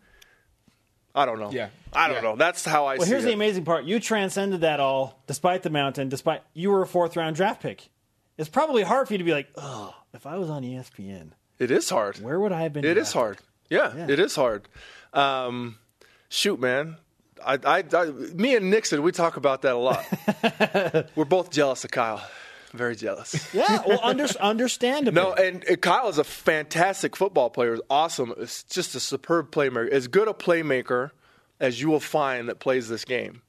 [1.14, 1.50] I don't know.
[1.50, 1.68] Yeah.
[1.92, 2.30] I don't Yeah.
[2.30, 2.36] know.
[2.36, 3.28] That's how I Well, see here's it.
[3.28, 3.84] the amazing part.
[3.84, 7.88] You transcended that all, despite the mountain, despite you were a fourth round draft pick.
[8.36, 11.70] It's probably hard for you to be like, oh, if I was on ESPN, it
[11.70, 12.18] is hard.
[12.18, 12.84] where would I have been?
[12.84, 13.38] It is drafted?" hard.
[13.70, 14.12] Yeah, Yeah.
[14.12, 14.68] it is hard.
[15.12, 15.78] Um,
[16.28, 16.96] shoot, man.
[17.44, 20.04] I, I, I, me and Nixon, we talk about that a lot.
[21.16, 22.22] We're both jealous of Kyle.
[22.72, 23.52] Very jealous.
[23.54, 25.14] Yeah, well, under, understandable.
[25.14, 27.72] No, and, and Kyle is a fantastic football player.
[27.74, 28.34] He's awesome.
[28.38, 29.88] It's just a superb playmaker.
[29.90, 31.10] As good a playmaker
[31.60, 33.42] as you will find that plays this game.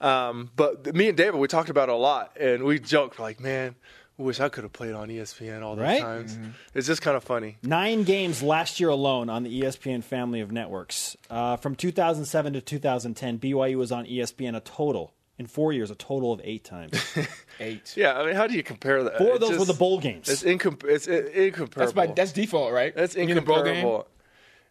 [0.00, 3.40] Um, but me and David, we talked about it a lot, and we joked like,
[3.40, 3.74] "Man,
[4.18, 6.00] wish I could have played on ESPN all those Right?
[6.02, 6.36] times."
[6.74, 7.56] It's just kind of funny.
[7.62, 11.16] Nine games last year alone on the ESPN family of networks.
[11.30, 15.94] Uh, from 2007 to 2010, BYU was on ESPN a total, in four years, a
[15.94, 16.92] total of eight times.
[17.60, 17.92] Eight.
[17.96, 19.18] Yeah, I mean, how do you compare that?
[19.18, 20.28] Four of It's those were the bowl games.
[20.28, 21.80] It's, incom- it's i- incomparable.
[21.80, 22.94] That's by that's default, right?
[22.94, 23.74] That's You mean bowl game?
[23.76, 24.06] incomparable.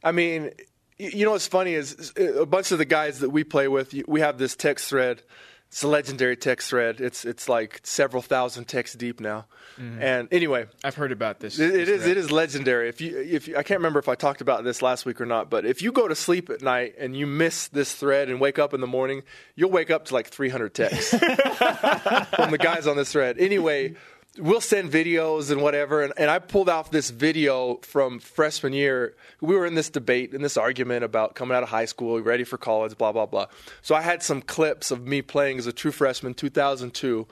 [0.03, 0.51] I mean,
[0.97, 3.93] you know what's funny is uh, a bunch of the guys that we play with.
[4.07, 5.21] We have this text thread.
[5.69, 7.01] It's a legendary text thread.
[7.01, 9.45] It's it's like several thousand texts deep now.
[9.77, 10.01] Mm-hmm.
[10.01, 11.59] And anyway, I've heard about this.
[11.59, 12.11] it, it this is thread.
[12.11, 12.89] it is legendary.
[12.89, 15.25] If you if you, I can't remember if I talked about this last week or
[15.25, 18.39] not, but if you go to sleep at night and you miss this thread and
[18.39, 19.23] wake up in the morning,
[19.55, 23.37] you'll wake up to like 300 texts from the guys on this thread.
[23.37, 23.95] Anyway,
[24.37, 26.03] we'll send videos and whatever.
[26.03, 29.15] And, and I pulled off this video from freshman year.
[29.41, 32.43] We were in this debate, in this argument about coming out of high school, ready
[32.43, 33.47] for college, blah, blah, blah.
[33.81, 37.27] So I had some clips of me playing as a true freshman, 2002.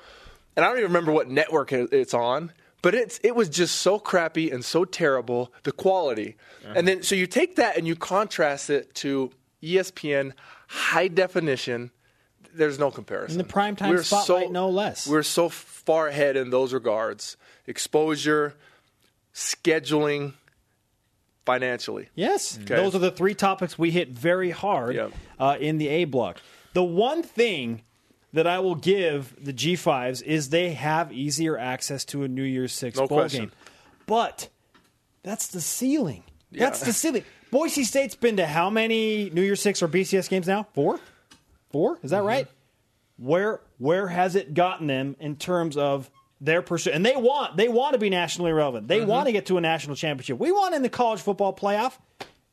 [0.55, 2.51] And I don't even remember what network it's on.
[2.81, 7.15] But it's it was just so crappy and so terrible the quality, and then so
[7.15, 9.31] you take that and you contrast it to
[9.63, 10.33] ESPN
[10.67, 11.89] high definition.
[12.55, 13.39] There's no comparison.
[13.39, 15.07] In the primetime We're spotlight, no less.
[15.07, 17.37] We're so far ahead in those regards.
[17.67, 18.55] Exposure,
[19.33, 20.33] scheduling,
[21.45, 22.09] financially.
[22.15, 25.11] Yes, those are the three topics we hit very hard Yep.
[25.39, 26.41] uh, in the A block.
[26.73, 27.81] The one thing
[28.33, 32.73] that I will give the G5s is they have easier access to a New Year's
[32.73, 33.45] Six No bowl question.
[33.45, 33.51] game.
[34.07, 34.49] But
[35.23, 36.23] that's the ceiling.
[36.51, 37.23] That's the ceiling.
[37.51, 40.67] Boise State's been to how many New Year's Six or BCS games now?
[40.73, 40.99] Four?
[41.75, 41.99] Four?
[42.03, 42.27] Is that Mm-hmm.
[42.27, 42.47] right?
[43.17, 46.09] Where where has it gotten them in terms of
[46.39, 46.93] their pursuit?
[46.93, 48.83] And they want they want to be nationally relevant.
[48.88, 48.99] Mm-hmm.
[48.99, 50.38] They want to get to a national championship.
[50.39, 51.97] We want in the college football playoff.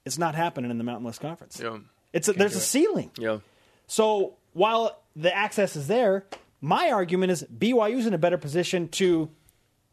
[0.05, 1.61] It's not happening in the Mountain West Conference.
[1.63, 1.79] Yeah.
[2.13, 3.13] It's a, there's a ceiling.
[3.17, 3.39] Yeah.
[3.87, 6.27] So while the access is there,
[6.61, 9.31] my argument is BYU's in a better position to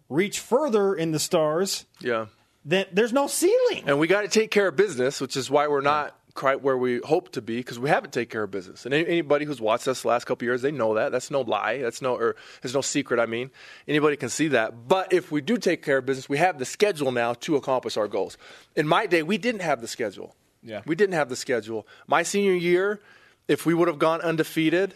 [0.09, 1.85] reach further in the stars.
[1.99, 2.25] Yeah.
[2.65, 3.83] Then there's no ceiling.
[3.85, 6.77] And we got to take care of business, which is why we're not quite where
[6.77, 8.85] we hope to be because we haven't taken care of business.
[8.85, 11.11] And anybody who's watched us the last couple years, they know that.
[11.11, 11.79] That's no lie.
[11.79, 13.19] That's no, or there's no secret.
[13.19, 13.51] I mean,
[13.89, 14.87] anybody can see that.
[14.87, 17.97] But if we do take care of business, we have the schedule now to accomplish
[17.97, 18.37] our goals.
[18.77, 20.33] In my day, we didn't have the schedule.
[20.63, 20.81] Yeah.
[20.85, 21.85] we didn't have the schedule.
[22.07, 23.01] My senior year,
[23.49, 24.93] if we would have gone undefeated,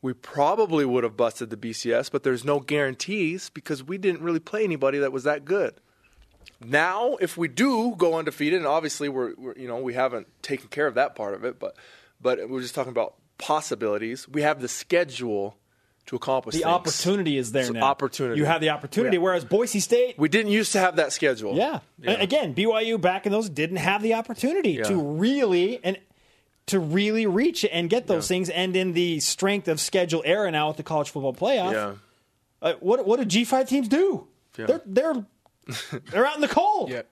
[0.00, 2.10] we probably would have busted the BCS.
[2.10, 5.74] But there's no guarantees because we didn't really play anybody that was that good.
[6.64, 10.68] Now, if we do go undefeated, and obviously we're, we're you know we haven't taken
[10.68, 11.76] care of that part of it, but
[12.20, 14.28] but we're just talking about possibilities.
[14.28, 15.56] We have the schedule
[16.06, 16.72] to accomplish The things.
[16.72, 17.82] opportunity is there So now.
[17.84, 18.38] opportunity.
[18.38, 19.22] You have the opportunity, Yeah.
[19.22, 21.56] whereas Boise State, We didn't used to have that schedule.
[21.56, 21.80] yeah.
[22.04, 25.98] A- Again, BYU back in those didn't have the opportunity to really and
[26.66, 28.48] to really reach and get those things.
[28.50, 31.94] And in the strength of schedule era now with the college football playoff, Yeah.
[32.62, 34.28] uh, what what do G five teams do?
[34.56, 34.66] Yeah.
[34.66, 35.26] They're they're
[36.10, 36.90] they're out in the cold.
[36.90, 37.02] Yeah.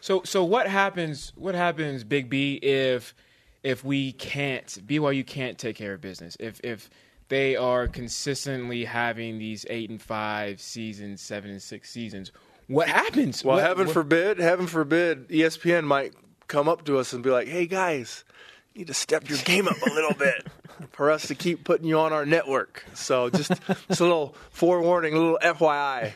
[0.00, 1.32] So so what happens?
[1.36, 3.14] What happens, Big B, if
[3.62, 6.36] if we can't BYU can't take care of business?
[6.38, 6.88] If if
[7.28, 12.30] they are consistently having these eight and five seasons, seven and six seasons,
[12.68, 13.44] what happens?
[13.44, 16.14] Well, What- heaven what- forbid, heaven forbid, ESPN might
[16.46, 18.24] come up to us and be like, "Hey guys,
[18.74, 20.46] you need to step your game up a little bit
[20.92, 23.50] for us to keep putting you on our network." So just
[23.88, 26.12] just a little forewarning, a little FYI.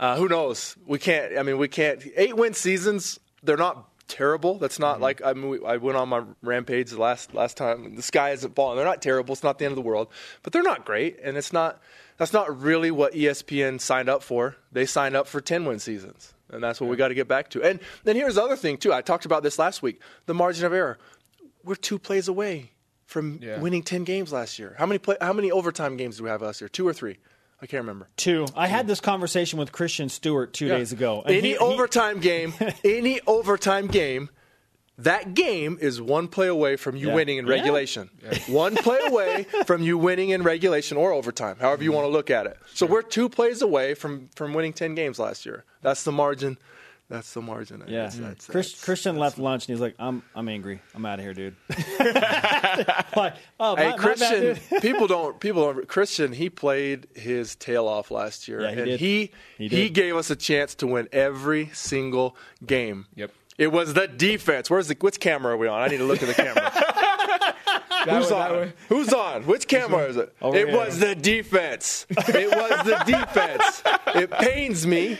[0.00, 0.76] Uh, who knows?
[0.86, 1.36] We can't.
[1.36, 2.02] I mean, we can't.
[2.16, 3.18] Eight win seasons.
[3.42, 4.58] They're not terrible.
[4.58, 5.48] That's not like I mean.
[5.50, 7.94] we- I went on my rampage last last time.
[7.96, 8.76] The sky isn't falling.
[8.76, 9.32] They're not terrible.
[9.32, 10.08] It's not the end of the world,
[10.42, 11.18] but they're not great.
[11.22, 11.80] And it's not.
[12.16, 14.56] That's not really what ESPN signed up for.
[14.72, 17.50] They signed up for ten win seasons, and that's what we got to get back
[17.50, 17.62] to.
[17.62, 18.92] And then here's the other thing too.
[18.92, 20.00] I talked about this last week.
[20.26, 20.98] The margin of error.
[21.64, 22.70] We're two plays away
[23.04, 23.58] from Yeah.
[23.60, 24.74] winning ten games last year.
[24.78, 26.68] How many play, How many overtime games do we have last year?
[26.68, 27.18] Two or three?
[27.60, 28.08] I can't remember.
[28.16, 28.46] Two.
[28.54, 31.22] I had this conversation with Christian Stewart two days ago.
[31.22, 34.30] Any he- he- overtime game, any overtime game,
[34.98, 37.14] that game is one play away from you Yeah.
[37.14, 37.52] winning in Yeah.
[37.54, 38.10] regulation.
[38.48, 41.94] One play away from you winning in regulation or overtime, however you mm.
[41.94, 42.58] want to look at it.
[42.74, 45.64] So we're two plays away from from winning ten games last year.
[45.82, 46.58] That's the margin.
[47.10, 47.80] That's the margin.
[47.86, 48.22] Yeah, That's- mm-hmm.
[48.24, 50.80] that's- Chris, that's- Christian left lunch and he's like, "I'm I'm angry.
[50.94, 51.56] I'm out of here, dude."
[53.16, 54.60] like, oh, my, Hey my bad, Christian, dude.
[54.82, 56.32] people don't people don't Christian.
[56.32, 59.00] He played his tail off last year, Yeah, he and did.
[59.00, 63.06] he He he, gave us a chance to win every single game.
[63.14, 63.32] Yep.
[63.56, 64.70] It was the defense.
[64.70, 65.80] Where's the which camera are we on?
[65.82, 66.70] I need to look at the camera.
[68.04, 68.72] Who's one, that on?
[68.88, 69.42] Who's on?
[69.46, 70.32] Which camera is it?
[70.40, 70.76] Over it here.
[70.76, 72.06] was the defense.
[72.10, 73.82] It was the defense.
[74.14, 75.18] It pains me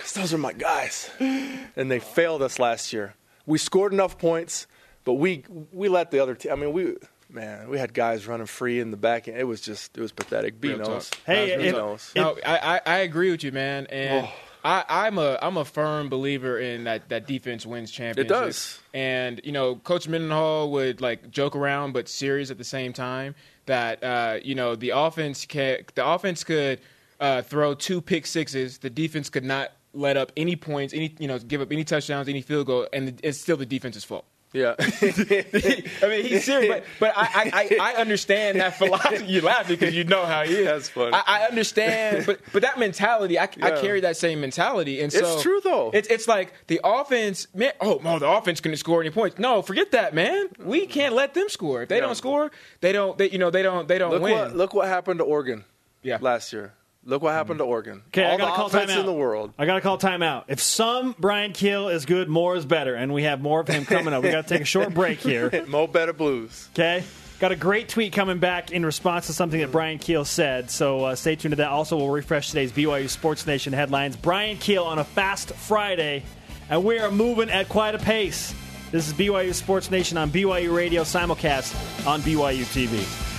[0.00, 3.14] because those are my guys, and they failed us last year.
[3.46, 4.66] We scored enough points,
[5.04, 6.52] but we we let the other team.
[6.52, 6.96] I mean, we
[7.28, 9.36] man, we had guys running free in the back end.
[9.38, 10.60] It was just it was pathetic.
[10.60, 11.10] B Real knows.
[11.26, 12.12] Hey, B if- knows.
[12.16, 13.86] No, I, I, I agree with you, man.
[13.86, 14.32] And Oh.
[14.62, 18.28] I, I'm a I'm a firm believer in that that defense wins championships.
[18.28, 18.78] does.
[18.92, 23.34] And you know, Coach Mendenhall would like joke around but serious at the same time.
[23.66, 26.78] That uh, you know the offense can the offense could
[27.20, 28.78] uh, throw two pick sixes.
[28.78, 32.28] The defense could not let up any points, any you know, give up any touchdowns,
[32.28, 34.24] any field goal, and it's still the defense's fault.
[34.52, 34.74] Yeah.
[34.78, 39.24] I mean, he's serious, but, but I, I, I understand that philosophy.
[39.26, 40.64] You laugh because you know how he is.
[40.64, 41.12] That's funny.
[41.14, 45.34] I, I understand, but but that mentality, I, I carry that same mentality, and so
[45.34, 45.92] It's true, though.
[45.94, 47.72] It's it's like the offense, man.
[47.80, 49.38] Oh, no, the offense couldn't score any points.
[49.38, 50.48] No, forget that, man.
[50.58, 51.82] We can't let them score.
[51.82, 52.06] If they Yeah.
[52.06, 52.50] don't score,
[52.80, 53.16] they don't.
[53.18, 53.86] They, you know, they don't.
[53.86, 54.32] They don't look win.
[54.32, 55.64] what look what happened to Oregon
[56.02, 56.18] yeah.
[56.20, 56.74] last year.
[57.04, 58.02] Look what happened to Oregon.
[58.08, 59.54] Okay, All I gotta the call offense timeout in the world.
[59.58, 60.44] I gotta call timeout.
[60.48, 63.86] If some Bryan Kehl is good, more is better, and we have more of him
[63.86, 64.22] coming up.
[64.22, 65.64] We gotta take a short break here.
[65.68, 66.68] Mo Better Blues.
[66.74, 67.02] Okay.
[67.38, 70.70] Got a great tweet coming back in response to something that Bryan Kehl said.
[70.70, 71.70] So uh, stay tuned to that.
[71.70, 74.14] Also, we'll refresh today's BYU Sports Nation headlines.
[74.14, 76.22] Bryan Kehl on a fast Friday,
[76.68, 78.54] and we are moving at quite a pace.
[78.90, 83.29] This is BYU Sports Nation on BYU Radio simulcast on BYU TV.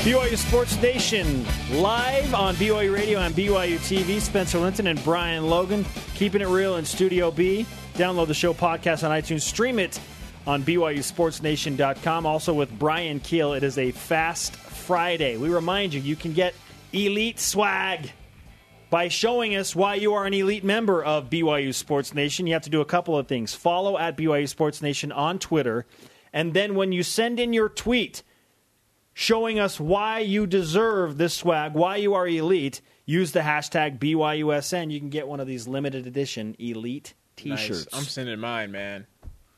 [0.00, 4.18] BYU Sports Nation live on BYU Radio and BYU TV.
[4.18, 5.84] Spencer Linton and Brian Logan
[6.14, 7.66] keeping it real in Studio B.
[7.96, 9.42] Download the show podcast on iTunes.
[9.42, 10.00] Stream it
[10.46, 12.24] on BYUSportsNation.com.
[12.24, 15.36] Also with Bryan Kehl, it is a Fast Friday.
[15.36, 16.54] We remind you, you can get
[16.94, 18.10] elite swag
[18.88, 22.46] by showing us why you are an elite member of BYU Sports Nation.
[22.46, 23.54] You have to do a couple of things.
[23.54, 25.84] Follow at BYU Sports Nation on Twitter.
[26.32, 28.22] And then when you send in your tweet,
[29.20, 34.90] showing us why you deserve this swag, why you are elite, use the hashtag BYUSN.
[34.90, 37.86] You can get one of these limited edition elite T-shirts.
[37.92, 39.06] I'm sending mine, man.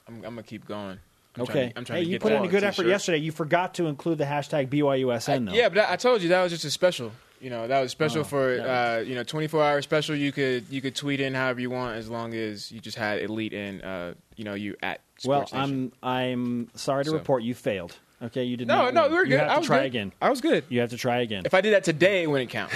[0.09, 0.99] I'm, I'm gonna keep going.
[1.37, 1.53] I'm okay.
[1.53, 2.91] Trying to, I'm trying hey, to you put in a good effort T-shirt.
[2.91, 3.19] yesterday.
[3.19, 5.53] You forgot to include the hashtag BYUSN, though.
[5.55, 7.13] Yeah, but I I told you that was just a special.
[7.41, 10.17] You know, that was special Oh, for uh, you know 24 hour special.
[10.17, 13.21] You could you could tweet in however you want as long as you just had
[13.23, 15.59] elite in uh, you know you at Well, Nation.
[15.59, 17.97] I'm I'm sorry to So- report you failed.
[18.23, 18.95] Okay, you did no not.
[18.95, 19.11] no win.
[19.11, 19.41] we were You good.
[19.41, 19.87] have I to was try good.
[19.87, 20.13] again.
[20.23, 20.65] I was good.
[20.69, 21.43] You have to try again.
[21.45, 22.71] If I did that today, it wouldn't count.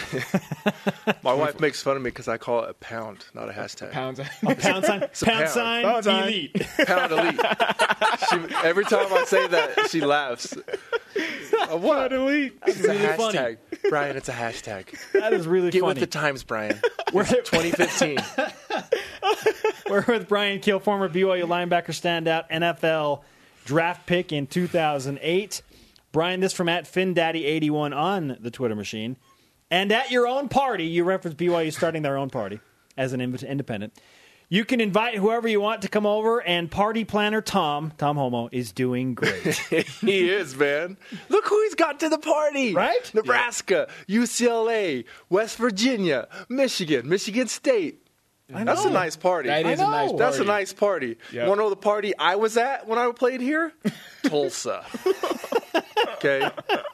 [1.23, 3.93] My wife makes fun of me because I call it a pound, not a hashtag.
[3.93, 4.19] Pounds.
[4.43, 5.49] pound sign, pound, pound.
[5.49, 6.23] sign, Pound sign.
[6.25, 6.67] elite.
[6.87, 7.41] Pound elite.
[8.29, 10.57] she, every time I say that, she laughs.
[10.57, 12.13] Uh, what?
[12.13, 12.59] elite.
[12.67, 13.39] It's a really funny.
[13.39, 13.57] hashtag.
[13.89, 14.87] Brian, it's a hashtag.
[15.13, 15.71] That is really funny.
[15.71, 15.89] Get funny.
[15.93, 16.81] with the times, Brian.
[17.13, 18.19] We're, 2015.
[19.89, 23.23] we're with Bryan Kehl, former BYU linebacker standout, NFL
[23.67, 25.61] draft pick in 2008.
[26.13, 29.17] Brian, this from at FinDaddy81 on the Twitter machine.
[29.71, 32.61] And at your own party, you reference BYU starting their own party
[32.97, 33.93] as an independent.
[34.49, 38.49] You can invite whoever you want to come over, and party planner Tom, Tom Holmoe,
[38.53, 39.57] is doing great.
[40.01, 40.97] he is, man.
[41.29, 42.73] Look who he's got to the party.
[42.73, 43.13] Right?
[43.13, 48.06] Nebraska, UCLA, West Virginia, Michigan, Michigan State.
[48.49, 49.49] That's a nice party.
[49.49, 50.11] That is I a nice.
[50.11, 50.19] know.
[50.19, 51.19] That's a nice party.
[51.33, 51.43] Yeah.
[51.43, 53.73] You want to know the party I was at when I played here?
[54.23, 54.85] Tulsa.
[56.15, 56.49] okay.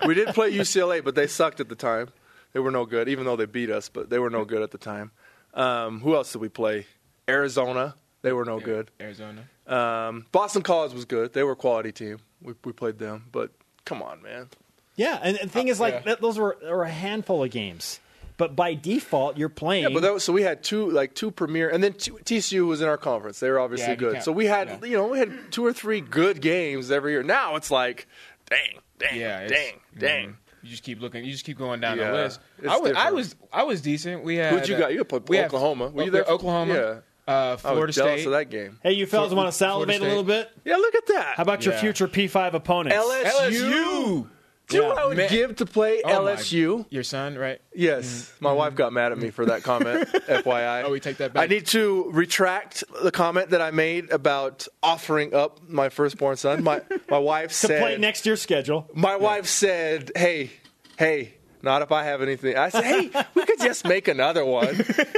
[0.07, 2.09] We did play UCLA, but they sucked at the time.
[2.53, 4.71] They were no good, even though they beat us, but they were no good at
[4.71, 5.11] the time.
[5.55, 6.87] Um, who else did we play?
[7.29, 7.95] Arizona.
[8.23, 8.91] They were no good.
[9.01, 9.45] Arizona.
[9.67, 11.33] Um, Boston College was good.
[11.33, 12.19] They were a quality team.
[12.41, 13.25] We, we played them.
[13.33, 13.51] But
[13.85, 14.49] come on, man.
[14.97, 16.01] yeah, and the thing is, like, yeah.
[16.01, 18.01] that, those were, were a handful of games.
[18.37, 19.85] But by default, you're playing.
[19.85, 22.67] Yeah, but that was, so we had two like two premier, and then two, TCU
[22.67, 23.41] was in our conference.
[23.41, 24.23] They were obviously Yeah, good.
[24.23, 24.89] So we had yeah.
[24.89, 27.23] you know we had two or three good games every year.
[27.23, 28.07] Now it's like,
[28.49, 29.47] dang, dang, Yeah.
[29.47, 30.29] dang, dang.
[30.31, 30.35] mhm.
[30.65, 31.25] You just keep looking.
[31.25, 32.41] You just keep going down the list.
[32.69, 32.93] I was.
[32.97, 33.35] I was.
[33.53, 34.23] I was decent.
[34.23, 34.53] We had.
[34.55, 34.93] Who'd you got?
[34.93, 35.89] You played we Oklahoma.
[35.89, 36.25] Were you there?
[36.25, 36.75] Oklahoma.
[36.75, 36.99] Yeah.
[37.27, 38.27] Uh, I Florida State.
[38.27, 38.79] of that game.
[38.83, 40.51] hey, you fellas want to salivate a little bit?
[40.65, 41.35] Yeah, look at that.
[41.37, 42.97] How about your future P5 opponents?
[42.99, 44.29] LSU?
[44.73, 45.31] Do you know what I would Man.
[45.31, 46.87] give to play Oh my- LSU?
[46.91, 47.61] Your son, right?
[47.75, 48.45] Yes, mm-hmm.
[48.45, 48.77] my wife mm-hmm.
[48.77, 50.09] got mad at me for that comment.
[50.29, 50.85] FYI.
[50.85, 51.45] Oh, we take that back.
[51.45, 56.63] I need to retract the comment that I made about offering up my firstborn son.
[56.65, 58.89] My my wife to said play next year's schedule.
[58.95, 60.51] My wife said, "Hey,
[60.99, 62.57] hey, Not if I have anything.
[62.57, 64.75] I said, hey, we could just make another one.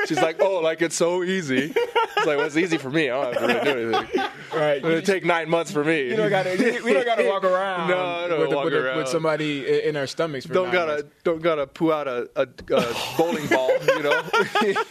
[0.06, 1.72] She's like, oh, like it's so easy.
[1.74, 3.08] It's like, well, it's easy for me.
[3.10, 4.20] I don't have to really do anything.
[4.54, 4.84] Right.
[4.84, 6.08] It'll take nine months for me.
[6.10, 6.50] You don't gotta.
[6.84, 7.88] We don't gotta walk around.
[7.94, 8.98] No, I don't with, walk with, around.
[8.98, 10.46] with somebody in our stomachs.
[10.46, 11.08] For don't nine gotta months.
[11.24, 14.22] don't gotta poo out a, a, a bowling ball, you know.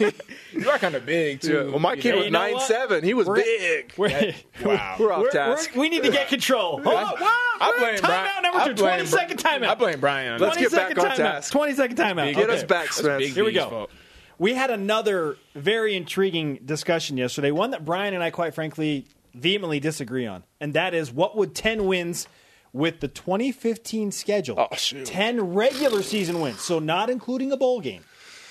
[0.53, 1.53] You are kind of big too.
[1.53, 1.63] Yeah.
[1.71, 2.17] Well, my kid know?
[2.17, 2.67] was you know nine what?
[2.67, 3.03] seven.
[3.03, 3.93] He was We're- big.
[3.97, 4.33] We're,
[4.63, 4.95] Wow.
[4.99, 5.71] We're off we're- task.
[5.71, 6.79] we're- we need to get control.
[6.85, 7.15] Oh, wow,
[7.59, 8.27] I blame Brian.
[8.27, 8.73] timeout number I two.
[8.75, 9.67] blame 20 second timeout.
[9.69, 10.33] I blame Brian.
[10.33, 11.42] on Let's get back on timeout.
[11.43, 11.51] Task.
[11.53, 12.33] 20 second timeout.
[12.35, 12.53] Get Okay.
[12.55, 13.17] us back, That's Spence.
[13.23, 13.69] Big Here we go.
[13.69, 13.91] fault.
[14.39, 19.79] We had another very intriguing discussion yesterday, one that Brian and I, quite frankly, vehemently
[19.79, 20.43] disagree on.
[20.59, 22.27] And that is what would 10 wins
[22.73, 24.55] with the 2015 schedule?
[24.59, 25.05] Oh, shoot.
[25.05, 28.03] 10 regular season wins, so not including a bowl game.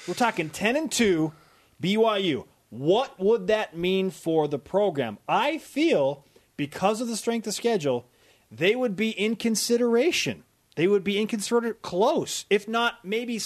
[0.07, 1.33] We're talking 10 and 2
[1.83, 2.47] BYU.
[2.71, 5.19] What would that mean for the program?
[5.29, 6.25] I feel
[6.57, 8.07] because of the strength of schedule,
[8.51, 10.45] they would be in consideration.
[10.77, 13.39] They would be in consideration close, if not maybe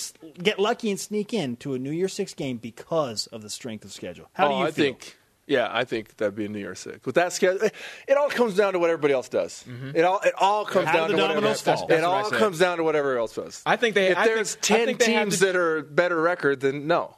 [0.42, 3.84] get lucky and sneak in to a New Year Six game because of the strength
[3.84, 4.28] of schedule.
[4.32, 4.84] How do oh, you I feel?
[4.84, 5.16] think.
[5.48, 7.04] Yeah, I think that'd be a New Year Six.
[7.06, 7.68] With that schedule,
[8.08, 9.64] it all comes down to what everybody else does.
[9.94, 11.34] It all it all comes How down the to whatever.
[11.40, 11.88] dominoes That's- fall?
[11.88, 13.62] that's it what all comes down to whatever else does.
[13.66, 16.20] I think they- If I there's think- I ten think teams to- that are better
[16.20, 17.16] record, then no.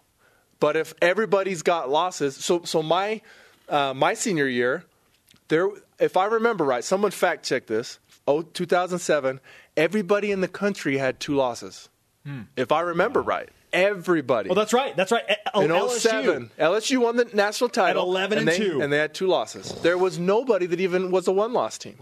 [0.61, 3.20] But if everybody's got losses, so so my
[3.68, 4.84] uh, my senior year,
[5.48, 7.98] there, if I remember right, someone fact check this.
[8.26, 9.40] Oh, 2007,
[9.79, 11.89] everybody in the country had two losses.
[12.26, 12.43] Hmm.
[12.57, 14.49] If I remember right, everybody.
[14.49, 14.97] Well, that's right.
[14.97, 15.24] That's right.
[15.55, 15.99] Oh, in LSU.
[15.99, 18.83] 07, LSU won the national title At 11 and they, two.
[18.83, 19.72] and they had two losses.
[19.83, 21.97] There was nobody that even was a one-loss team.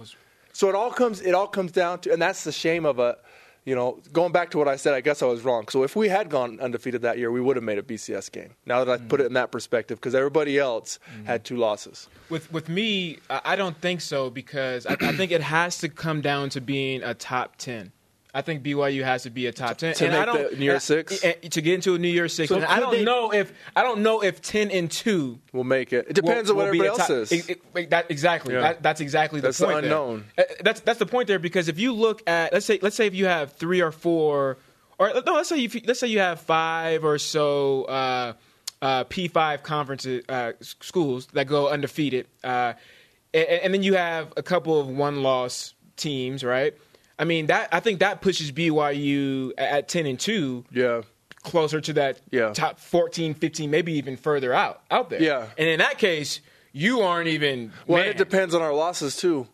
[0.53, 3.19] So it all comes it all comes down to, and that's the shame of a,
[3.67, 4.95] you know, going back to what I said.
[4.95, 5.67] I guess I was wrong.
[5.69, 8.55] So if we had gone undefeated that year, we would have made a BCS game.
[8.65, 12.09] Now that I put it in that perspective, because everybody else had two losses.
[12.31, 15.89] With with me, I I don't think so because I, I think it has to
[15.89, 17.93] come down to being a top ten.
[18.37, 19.95] I think BYU has to be a top ten.
[19.95, 21.21] To and make I don't, the New I- Six?
[21.21, 22.51] to get into a New Year's Six.
[22.51, 25.39] So and I don't they- know if I don't know if ten and two.
[25.53, 26.07] We'll make it.
[26.09, 27.33] It depends will- on what everybody a else top- is.
[27.33, 28.55] it- it- that, exactly.
[28.55, 28.61] Yeah.
[28.61, 29.75] That, that's exactly the That's the point.
[29.83, 29.85] there.
[29.93, 30.25] unknown.
[30.37, 33.07] Uh, That's that's the point there because if you look at let's say let's say
[33.07, 34.59] if you have three or four
[34.99, 38.33] or no let's say you, let's say you have five or so uh,
[38.83, 42.75] uh, P five conferences uh, schools that go undefeated, uh,
[43.33, 46.75] and, and then you have a couple of one loss teams, right?
[47.19, 51.03] I mean that I think that pushes BYU at, at ten and two yeah.
[51.43, 52.53] closer to that Yeah.
[52.53, 55.23] top 14, 15, maybe even further out out there.
[55.23, 55.47] Yeah.
[55.57, 56.41] And in that case,
[56.73, 57.73] you aren't even.
[57.87, 58.11] Well, man.
[58.11, 59.47] it depends on our losses too.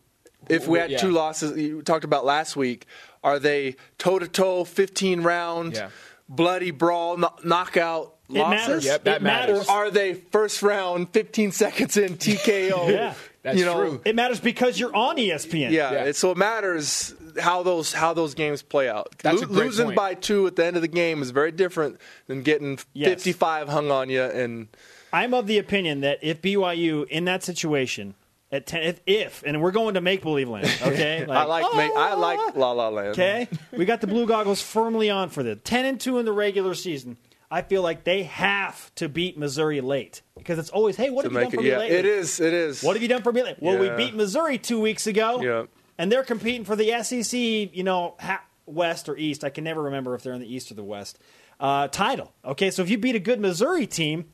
[0.49, 0.97] If we had Yeah.
[0.97, 2.85] two losses, you talked about last week,
[3.23, 5.89] are they toe to toe, fifteen round, Yeah.
[6.27, 8.67] bloody brawl, kno- knockout It losses?
[8.67, 8.85] matters.
[8.85, 9.69] Yep, that it matters.
[9.69, 12.89] Or are they first round, fifteen seconds in TKO?
[12.91, 13.13] Yeah.
[13.43, 14.01] That's you know, true.
[14.05, 15.71] It matters because you're on ESPN.
[15.71, 16.03] Yeah, Yeah.
[16.05, 19.13] it- so it matters how those how those games play out.
[19.21, 19.95] That's a great losing point.
[19.97, 23.09] by two at the end of the game is very different than getting Yes.
[23.09, 24.67] fifty five hung on you and
[25.11, 28.15] I'm of the opinion that if BYU in that situation
[28.51, 31.25] at ten, if, if and we're going to make believe land, okay?
[31.29, 32.51] I like ma- I like ah!
[32.55, 33.09] La La Land.
[33.09, 36.31] Okay, we got the blue goggles firmly on for the ten and two in the
[36.31, 37.17] regular season.
[37.53, 41.27] I feel like they have to beat Missouri late because it's always, hey, what to
[41.29, 41.63] have you done make for it.
[41.63, 41.97] me Yeah, lately?
[41.97, 42.39] it is.
[42.39, 42.81] It is.
[42.83, 43.65] What have you done for me lately?
[43.65, 45.41] Well, we beat Missouri two weeks ago.
[45.41, 45.65] Yeah.
[45.99, 49.43] and they're competing for the SEC, you know, ha- West or East.
[49.43, 51.19] I can never remember if they're in the East or the West
[51.59, 52.33] uh, title.
[52.43, 54.25] Okay, so if you beat a good Missouri team,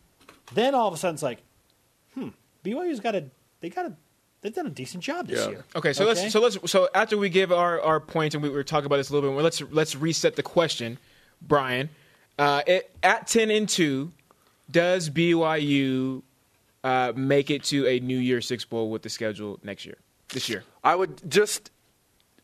[0.54, 1.40] then all of a sudden it's like,
[2.14, 2.30] hmm,
[2.64, 3.26] BYU's got a
[3.60, 3.94] they got a
[4.42, 5.50] they've done a decent job this Yeah.
[5.52, 5.66] year.
[5.76, 8.64] Okay, so let's so let's so after we give our, our points and we were
[8.64, 10.98] talking about this a little bit more, let's let's reset the question,
[11.42, 11.90] Brian.
[12.40, 14.12] Uh, it, at ten and two,
[14.72, 16.24] does BYU
[16.84, 19.98] uh, make it to a New Year Six bowl with the schedule next year?
[20.30, 21.70] This year, I would just,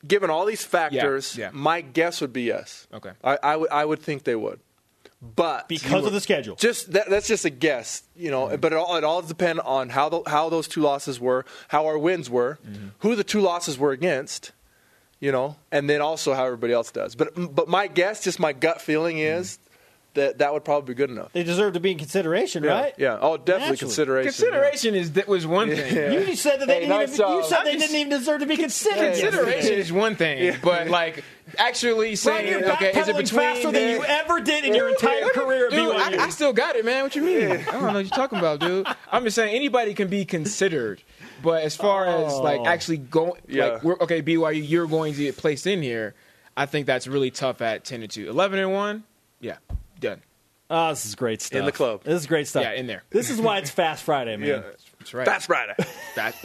[0.06, 1.52] given all these factors, yeah.
[1.54, 2.88] my guess would be yes.
[2.94, 3.12] Okay.
[3.24, 4.60] I, I would I would think they would,
[5.22, 6.56] but Because of the schedule.
[6.56, 8.48] just that, that's just a guess, you know.
[8.48, 8.56] Mm-hmm.
[8.60, 11.86] But it all it all depend on how the, how those two losses were, how
[11.86, 12.88] our wins were, Mm-hmm.
[13.00, 14.52] who the two losses were against,
[15.20, 17.14] you know, and then also how everybody else does.
[17.16, 19.60] But but my guess, just my gut feeling is
[20.16, 21.32] that that would probably be good enough.
[21.34, 22.94] They deserve to be in consideration, Yeah, right?
[22.98, 23.18] Yeah.
[23.22, 23.78] Oh, definitely Naturally.
[23.78, 24.32] consideration.
[24.32, 25.96] consideration is that was one thing.
[25.96, 26.12] Yeah.
[26.12, 27.32] You just said that they Hey, didn't nice even.
[27.32, 29.14] You said I'm they just- didn't even deserve to be considered.
[29.20, 31.24] Consideration is one thing, but like
[31.58, 34.90] actually Brian, saying, you're okay, is it between faster than you ever did in your
[34.90, 36.20] entire career at Dude, BYU.
[36.20, 37.04] I, I still got it, man.
[37.04, 37.52] What you mean?
[37.52, 38.88] I don't know what you're talking about, dude.
[39.12, 41.02] I'm just saying anybody can be considered,
[41.44, 42.42] but as far as oh.
[42.42, 42.66] like Oh.
[42.66, 43.66] actually going, Yeah.
[43.66, 46.16] like we're, okay, BYU, you're going to get placed in here.
[46.58, 48.30] I think that's really tough at 10 and 2.
[48.30, 49.04] 11 and 1,
[49.42, 49.78] yeah, done.
[50.70, 51.60] Oh, this is great stuff.
[51.60, 52.04] In the club.
[52.04, 52.64] This is great stuff.
[52.64, 53.04] Yeah, in there.
[53.12, 54.50] This is why it's Fast Friday, man.
[54.50, 54.62] Yeah.
[55.00, 55.26] That's right.
[55.26, 55.76] That's Friday.
[56.16, 56.36] That-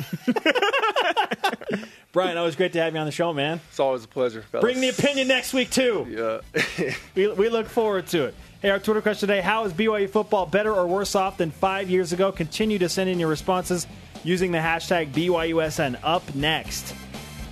[2.12, 3.60] Brian, always great to have you on the show, man.
[3.70, 4.42] It's always a pleasure.
[4.42, 4.62] fellas.
[4.62, 6.06] Bring the opinion next week too.
[6.10, 6.40] Yeah.
[7.14, 8.34] We, we look forward to it.
[8.62, 11.88] Hey, our Twitter question today: How is BYU football better or worse off than five
[11.88, 12.30] years ago?
[12.32, 13.86] Continue to send in your responses
[14.24, 15.98] using the hashtag BYUSN.
[16.02, 16.94] Up next,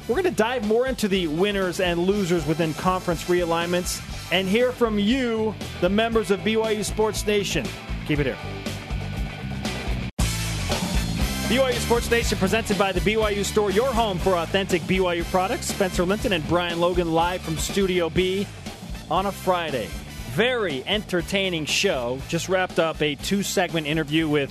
[0.08, 4.02] we're going to dive more into the winners and losers within conference realignments
[4.32, 7.66] and hear from you, the members of BYU Sports Nation.
[8.06, 8.38] Keep it here.
[11.48, 15.66] BYU Sports Nation presented by the BYU Store, your home for authentic BYU products.
[15.66, 18.46] Spencer Linton and Brian Logan live from Studio B
[19.10, 19.88] on a Friday.
[20.32, 22.20] Very entertaining show.
[22.28, 24.50] Just wrapped up a two segment interview with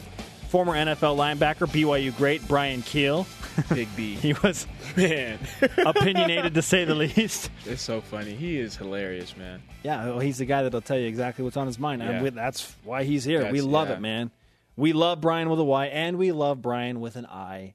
[0.49, 3.28] former NFL linebacker, BYU great Bryan Kehl.
[3.74, 4.16] Big B.
[4.16, 5.39] He was Man,
[5.78, 7.49] opinionated to say the least.
[7.66, 8.34] it's so funny.
[8.36, 9.62] He is hilarious, man.
[9.84, 12.01] Yeah, well, he's the guy that'll tell you exactly what's on his mind.
[12.01, 12.22] Yeah.
[12.22, 13.51] we- that's why he's here.
[13.51, 13.95] we love yeah.
[13.95, 14.32] it, man.
[14.76, 17.74] We love Brian with a Y, and we love Brian with an I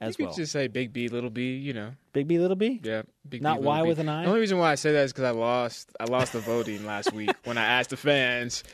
[0.00, 0.34] as You well.
[0.34, 1.56] could just say Big B, Little B.
[1.56, 2.80] You know, Big B, little B?
[2.82, 3.02] yeah.
[3.28, 3.88] Big Not B, Y B.
[3.88, 4.22] with an I?
[4.24, 5.90] The only reason why I say that is because I lost.
[6.00, 8.64] I lost the voting last week when I asked the fans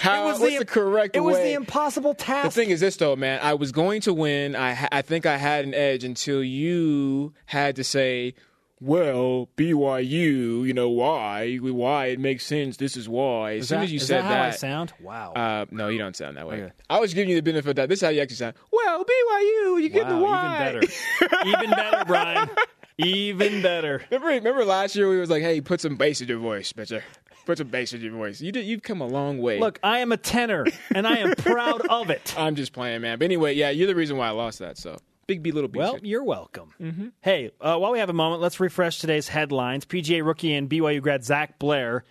[0.00, 1.50] how what's the, correct It was way.
[1.50, 2.44] the impossible task.
[2.54, 3.40] The thing is this though, man.
[3.42, 4.56] I was going to win.
[4.56, 8.34] I I think I had an edge until you had to say,
[8.80, 11.56] "Well, BYU, you know why?
[11.56, 12.76] Why it makes sense.
[12.76, 14.92] This is why." As is soon that, as you is said that how I sound?
[15.00, 15.32] Wow.
[15.32, 16.62] uh, no, you don't sound that way.
[16.62, 16.72] Okay.
[16.90, 17.88] I was giving you the benefit of that.
[17.88, 18.54] This is how you actually sound.
[18.72, 20.68] Well, BYU, you get the wow, why.
[20.70, 21.46] even better.
[21.46, 22.50] even better, Brian.
[23.00, 24.02] Even better.
[24.10, 27.04] Remember, remember last year we was like, "Hey, put some bass in your voice, Spencer.
[27.48, 28.66] Put some bass in your voice." You did.
[28.66, 29.58] You've come a long way.
[29.58, 32.34] Look, I am a tenor, and I am proud of it.
[32.38, 33.18] I'm just playing, man.
[33.18, 34.76] But anyway, yeah, you're the reason why I lost that.
[34.76, 35.78] So big B, little B.
[35.78, 36.04] Well, shit.
[36.04, 37.12] you're welcome.
[37.22, 39.86] Hey, uh, while we have a moment, let's refresh today's headlines.
[39.86, 42.04] PGA rookie and BYU grad Zac Blair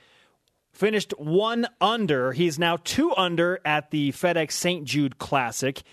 [0.73, 2.31] finished one under.
[2.31, 4.85] He's now two under at the FedEx St.
[4.85, 5.83] Jude Classic.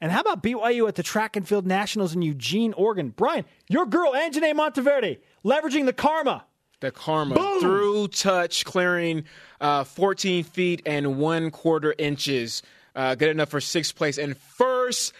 [0.00, 3.10] And how about BYU at the Track and Field Nationals in Eugene, Oregon?
[3.10, 6.44] Brian, your girl, Anjanae Monteverde, leveraging the karma.
[6.80, 9.24] The karma through touch, clearing
[9.60, 12.62] uh, 14 feet and one quarter inches.
[12.94, 15.12] Uh, good enough for sixth place and first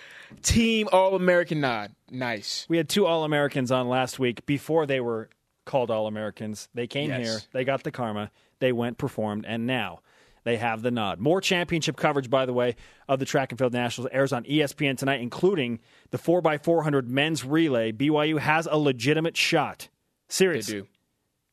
[0.43, 1.93] team All American nod.
[2.11, 2.67] Nice.
[2.69, 5.29] We had two All Americans on last week before they were
[5.65, 6.69] called All Americans.
[6.75, 7.27] They came Yes.
[7.27, 10.01] here, they got the karma, they went, performed, and now
[10.45, 11.19] they have the nod.
[11.21, 12.75] More championship coverage, by the way,
[13.07, 15.79] of the Track and Field Nationals airs on ESPN tonight, including
[16.11, 17.93] the 4x400 men's relay.
[17.93, 19.89] BYU has a legitimate shot.
[20.29, 20.67] They Serious.
[20.67, 20.87] do.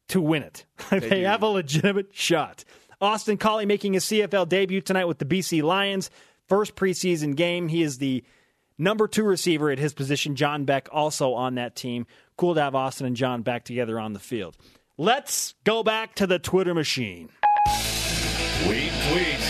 [0.09, 0.65] To win it.
[0.89, 1.23] they do.
[1.23, 2.63] have a legitimate shot.
[3.01, 6.09] Austin Collie making his CFL debut tonight with the BC Lions.
[6.47, 7.67] First preseason game.
[7.67, 8.23] He is the
[8.77, 10.35] number two receiver at his position.
[10.35, 12.05] John Beck also on that team.
[12.37, 14.55] Cool to have Austin and John back together on the field.
[14.97, 17.29] Let's go back to the Twitter machine.
[18.63, 19.41] Tweet, tweet.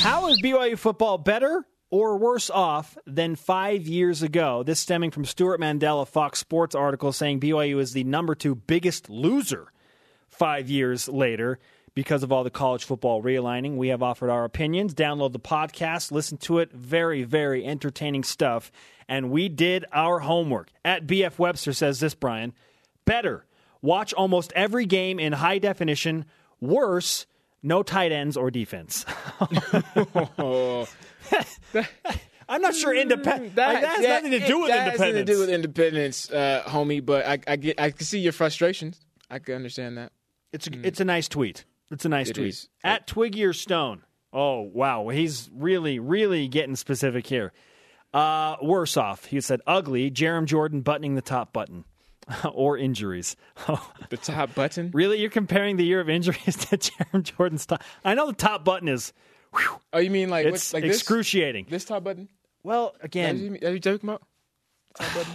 [0.00, 1.64] How is BYU football better
[1.94, 4.64] or worse off than five years ago?
[4.64, 9.08] This stemming from Stewart Mandel's Fox Sports article saying BYU is the number two biggest
[9.08, 9.70] loser
[10.26, 11.60] five years later
[11.94, 13.76] because of all the college football realigning.
[13.76, 14.92] We have offered our opinions.
[14.92, 16.72] Download the podcast, listen to it.
[16.72, 18.72] Very, very entertaining stuff.
[19.08, 20.70] And we did our homework.
[20.84, 22.54] At BF Webster says this, Brian.
[23.04, 23.46] Better.
[23.82, 26.24] Watch almost every game in high definition.
[26.60, 27.26] Worse.
[27.62, 29.06] No tight ends or defense.
[32.48, 33.54] I'm not sure independent.
[33.56, 35.00] That, that has yeah, nothing to do with that has independence.
[35.00, 37.04] nothing to do with independence, uh, homie.
[37.04, 39.00] But I, I get, I can see your frustrations.
[39.30, 40.12] I can understand that.
[40.52, 41.64] It's a, it's a nice tweet.
[41.90, 42.48] It's a nice It tweet.
[42.48, 42.68] is.
[42.82, 44.02] At Twiggy or Stone.
[44.32, 45.08] Oh, wow.
[45.08, 47.52] He's really, really getting specific here.
[48.12, 49.24] Uh, worse off.
[49.26, 50.10] He said ugly.
[50.10, 51.84] Jerem Jordan buttoning the top button
[52.52, 53.36] or injuries.
[53.68, 54.90] Oh, The top button.
[54.92, 55.20] really?
[55.20, 57.82] You're comparing the year of injuries to Jerem Jordan's top?
[58.04, 59.12] I know the top button is,
[59.54, 60.96] whew, Oh, you mean like it's like this?
[60.98, 61.66] excruciating.
[61.68, 62.28] This top button?
[62.62, 64.22] well, Are again, you, are you talking about?
[64.98, 65.32] Top button.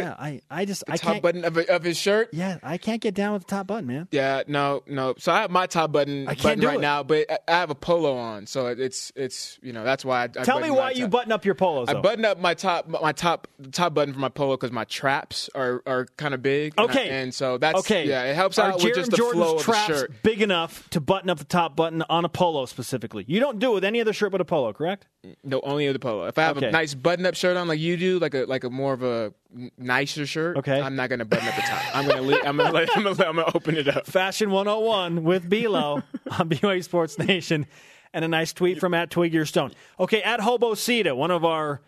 [0.00, 2.30] Yeah, I, I just, I top can't, button of, of his shirt.
[2.32, 4.08] yeah, I can't get down with the top button, man.
[4.10, 5.14] Yeah, no, no.
[5.18, 6.82] So I have my top button, I can't button right it.
[6.82, 10.24] now, but I, I have a polo on, so it's it's you know that's why.
[10.24, 11.10] I, Tell me why you top.
[11.10, 11.88] button up your polos.
[11.88, 15.48] I button up my top my top top button for my polo because my traps
[15.54, 16.74] are, are kind of big.
[16.76, 17.08] and I- Okay.
[17.10, 18.06] and, so that's Okay.
[18.08, 20.22] Yeah, it helps Are out with just the Jordan's flow of the traps shirt.
[20.22, 23.24] big enough to button up the top button on a polo specifically.
[23.26, 25.06] You don't do it with any other shirt but a polo, correct?
[25.44, 26.26] No, only of the polo.
[26.26, 26.68] If I have Okay.
[26.68, 29.02] a nice button up shirt on like you do, like a like a more of
[29.02, 29.32] a
[29.78, 30.80] nicer shirt, Okay.
[30.80, 31.96] I'm not gonna button up the top.
[31.96, 34.06] I'm gonna I'm gonna I'm gonna, open it up.
[34.06, 36.02] Fashion 101 with Bilo
[36.38, 37.66] on BYU Sports Nation.
[38.14, 39.72] And a nice tweet from at Twig Your Stone.
[39.98, 41.80] Okay, at Hobo Cita, one of our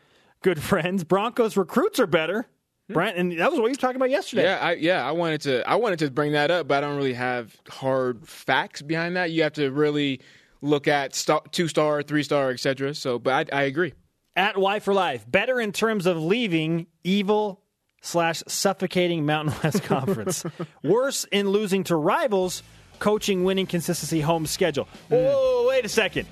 [0.43, 1.05] good friends.
[1.05, 2.47] Broncos recruits are better.
[2.89, 2.93] Hmm.
[2.95, 4.45] Brent, and that was what you were talking about yesterday.
[4.45, 6.97] Yeah, I yeah, I wanted to I wanted to bring that up, but I don't
[6.97, 9.31] really have hard facts behind that.
[9.31, 10.21] You have to really
[10.62, 12.95] look at star, two star, three star, etc.
[12.95, 13.93] So, but I, I agree.
[14.37, 17.61] At Y for Life, better in terms of leaving evil
[18.03, 20.45] slash suffocating Mountain West Conference.
[20.82, 22.62] Worse in losing to rivals,
[22.99, 24.85] coaching, winning, consistency, home schedule.
[25.09, 25.14] Hmm.
[25.14, 26.26] Whoa, wait a second.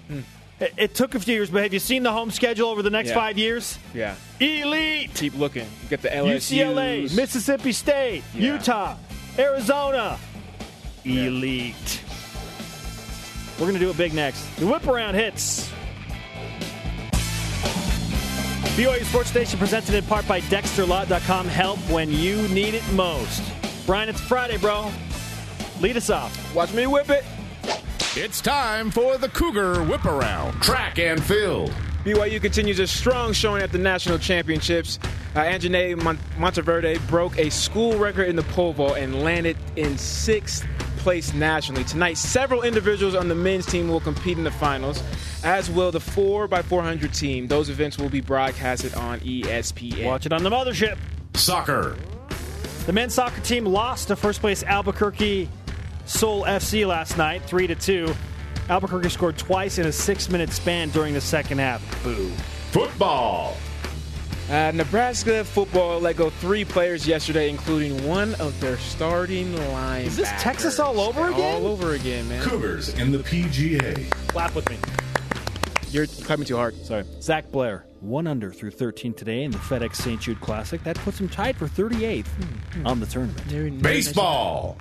[0.61, 2.91] It, it took a few years, but have you seen the home schedule over the
[2.91, 3.15] next Yeah.
[3.15, 3.79] five years?
[3.95, 4.15] Yeah.
[4.41, 5.15] Elite.
[5.15, 5.65] Keep looking.
[5.85, 6.57] You get the LSU.
[6.59, 8.53] UCLA, Mississippi State, Yeah.
[8.55, 8.97] Utah,
[9.39, 10.19] Arizona.
[11.05, 12.01] Elite.
[13.59, 14.43] We're going to do it big next.
[14.57, 15.71] The whip around hits.
[18.77, 21.47] BYU Sports Nation presented in part by DexterLaw.com.
[21.47, 23.43] Help when you need it most.
[23.85, 24.91] Brian, it's Friday, bro.
[25.81, 26.55] Lead us off.
[26.55, 27.23] Watch me whip it.
[28.17, 31.71] It's time for the Cougar Whip Around Track and Field.
[32.05, 34.99] BYU continues a strong showing at the national championships.
[35.35, 39.99] Uh, Anjane Mon- Monteverde broke a school record in the pole vault and landed in
[39.99, 40.67] sixth
[40.99, 41.85] place nationally.
[41.85, 45.03] Tonight, several individuals on the men's team will compete in the finals,
[45.45, 47.47] as will the 4x400 team.
[47.47, 50.05] Those events will be broadcasted on ESPN.
[50.05, 50.99] Watch it on the mothership.
[51.35, 51.97] Soccer.
[52.87, 55.49] The men's soccer team lost to first place Albuquerque
[56.05, 58.15] Sol FC last night, 3 to 2.
[58.69, 61.83] Albuquerque scored twice in a six minute span during the second half.
[62.03, 62.31] Boo.
[62.71, 63.57] Football.
[64.51, 70.07] Uh, Nebraska football let go three players yesterday, including one of their starting linebackers.
[70.07, 71.55] Is this Texas all over again?
[71.55, 72.43] All over again, man.
[72.43, 74.11] Cougars in the PGA.
[74.29, 74.77] Clap with me.
[75.93, 76.75] You're clapping too hard.
[76.87, 77.05] Sorry.
[77.21, 80.19] Zac Blair, one under through 13 today in the FedEx St.
[80.19, 80.83] Jude Classic.
[80.85, 82.87] That puts him tied for 38th hmm.
[82.87, 83.83] on the tournament.
[83.83, 84.79] Baseball.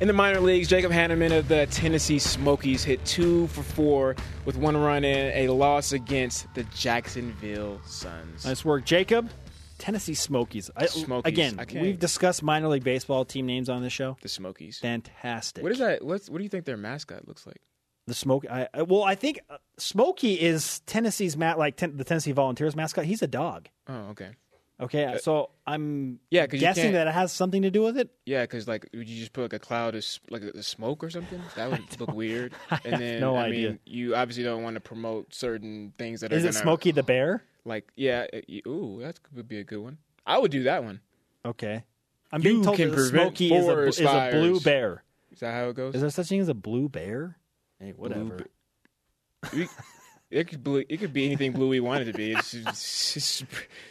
[0.00, 4.56] In the minor leagues, Jacob Hannemann of the Tennessee Smokies hit two for four with
[4.56, 8.46] one run in a loss against the Jacksonville Suns.
[8.46, 9.28] Nice work, Jacob.
[9.76, 10.70] Tennessee Smokies.
[10.74, 11.30] I, Smokies.
[11.30, 14.16] Again, I can't- we've discussed minor league baseball team names on this show.
[14.22, 14.78] The Smokies.
[14.78, 15.62] Fantastic.
[15.62, 16.02] What is that?
[16.02, 17.60] What's, what do you think their mascot looks like?
[18.08, 18.46] The smoke.
[18.50, 22.74] I, I well, I think uh, Smokey is Tennessee's mat like ten, the Tennessee Volunteers
[22.74, 23.04] mascot.
[23.04, 23.68] He's a dog.
[23.86, 24.30] Oh, okay.
[24.80, 28.10] Okay, so I'm yeah, guessing that it has something to do with it.
[28.24, 31.10] Yeah, because like, would you just put like a cloud of like a smoke or
[31.10, 31.42] something?
[31.56, 32.52] That would look weird.
[32.84, 33.70] And then, no I idea.
[33.70, 36.36] mean, you obviously don't want to promote certain things that are.
[36.36, 37.42] Is it Smokey the Bear?
[37.64, 39.98] Like, yeah, it- ooh, that would be a good one.
[40.24, 41.00] I would do that one.
[41.44, 41.82] Okay,
[42.32, 45.02] I'm You being told that Smokey is a, is a blue bear.
[45.32, 45.94] Is that how it goes?
[45.96, 47.36] Is there such a thing as a blue bear?
[47.80, 48.46] Hey, whatever.
[49.52, 49.68] be- We-
[50.30, 52.32] it could blue, it could be anything blue we want it to be.
[52.32, 53.42] It's just, it's just,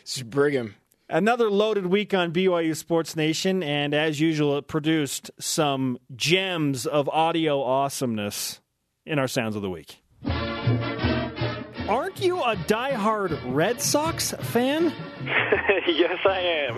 [0.02, 0.76] it's just bring 'em.
[1.10, 7.08] Another loaded week on BYU Sports Nation, and as usual, it produced some gems of
[7.10, 8.60] audio awesomeness
[9.06, 10.02] in our Sounds of the Week.
[12.30, 14.92] Aren't you a diehard Red Sox fan?
[15.88, 16.76] yes, I am.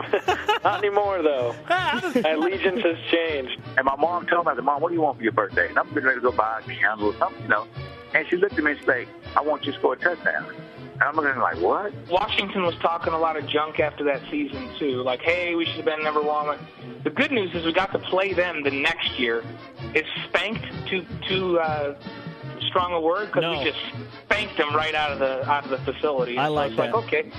[0.64, 1.56] Not anymore, though.
[1.70, 3.60] My allegiance has changed.
[3.76, 5.70] And my mom told me, I said, Mom, what do you want for your birthday?
[5.70, 7.66] And I'm getting ready to go buy a candle or something, you know.
[8.14, 10.54] And she looked at me and she said, I want you to score a touchdown.
[10.94, 11.94] And I'm looking at her like, what?
[12.10, 15.02] Washington was talking a lot of junk after that season too.
[15.02, 16.60] Like, hey, we should have been number one.
[17.04, 19.44] The good news is we got to play them the next year.
[19.96, 21.96] It's spanked to, to uh,
[22.68, 23.52] strong a word because No.
[23.60, 23.80] we just
[24.26, 26.38] spanked them right out of the out of the facility.
[26.38, 26.94] I So like it's that.
[26.96, 27.32] Like, okay,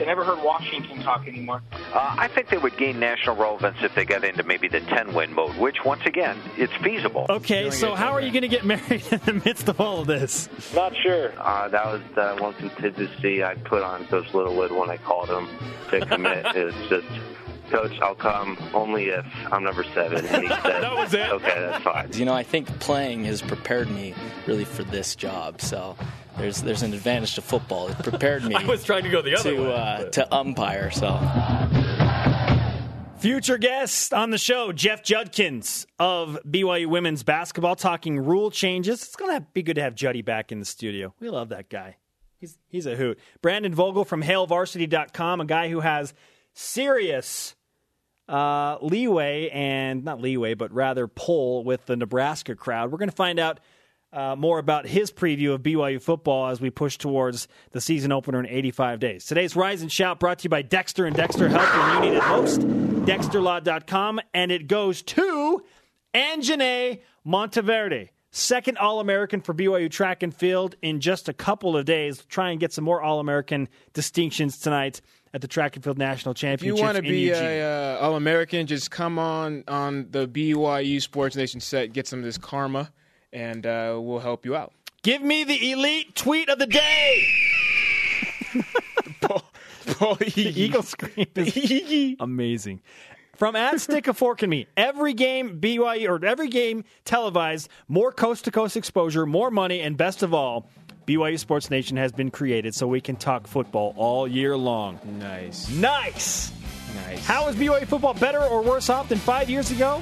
[0.00, 1.62] I never heard Washington talk anymore.
[1.92, 5.12] Uh, I think they would gain national relevance if they got into maybe the 10
[5.12, 7.26] win mode, which, once again, it's feasible.
[7.28, 10.06] Okay, so how are you going to get married in the midst of all of
[10.06, 10.48] this?
[10.74, 11.32] Not sure.
[11.38, 15.48] Uh, that was the one contingency I put on Coach Littlewood when I called him
[15.90, 16.46] to commit.
[16.56, 17.06] is just,
[17.72, 20.24] Coach, I'll come only if I'm number seven.
[20.26, 21.28] And he said, That was it.
[21.30, 22.10] Okay, that's fine.
[22.12, 24.14] You know, I think playing has prepared me
[24.46, 25.60] really for this job.
[25.60, 25.96] So
[26.38, 27.88] there's there's an advantage to football.
[27.88, 29.74] It prepared me I was trying to go the other to way.
[29.74, 30.90] uh, to umpire.
[30.90, 31.08] So
[33.18, 39.04] Future guest on the show, Jeff Judkins of BYU women's basketball, talking rule changes.
[39.04, 41.14] It's going to be good to have Juddy back in the studio.
[41.20, 41.98] We love that guy.
[42.38, 43.20] He's he's a hoot.
[43.40, 46.12] Brandon Vogel from HailVarsity.com, a guy who has
[46.52, 47.54] serious
[48.32, 52.90] uh, leeway and not leeway, but rather pull with the Nebraska crowd.
[52.90, 53.60] We're going to find out
[54.10, 58.40] uh, more about his preview of BYU football as we push towards the season opener
[58.40, 59.26] in 85 days.
[59.26, 62.22] Today's Rise and Shout brought to you by Dexter and Dexter Health, your you needed
[62.22, 65.62] host, DexterLaw.com, and it goes to
[66.14, 68.10] Anjane Monteverde.
[68.30, 72.24] Second All American for BYU track and field in just a couple of days.
[72.30, 75.02] Try and get some more All American distinctions tonight
[75.34, 76.74] at the Track and Field National championship.
[76.74, 81.00] If you want to be a uh, All American, just come on on the BYU
[81.00, 82.92] Sports Nation set, get some of this karma,
[83.32, 84.72] and uh, we'll help you out.
[85.02, 87.26] Give me the elite tweet of the day.
[89.84, 92.80] the eagle scream is amazing.
[93.34, 98.12] From at Stick a Fork in Me, every game BYU or every game televised, more
[98.12, 100.68] coast to coast exposure, more money, and best of all,
[101.06, 105.00] BYU Sports Nation has been created so we can talk football all year long.
[105.18, 105.68] Nice.
[105.70, 106.52] Nice.
[107.06, 107.24] Nice.
[107.24, 110.00] How is BYU football better or worse off than five years ago?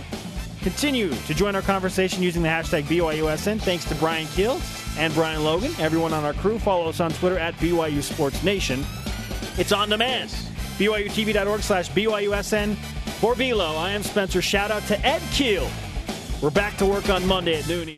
[0.61, 3.61] Continue to join our conversation using the hashtag BYUSN.
[3.61, 4.61] Thanks to Bryan Kehl
[4.99, 5.73] and Brian Logan.
[5.79, 8.85] Everyone on our crew, follow us on Twitter at BYU Sports Nation.
[9.57, 10.31] It's on demand.
[10.79, 12.75] BYUTV.org slash BYUSN.
[13.21, 14.43] For Velo, I am Spencer.
[14.43, 15.69] Shout out to Ed Keel.
[16.43, 17.97] We're back to work on Monday at noon.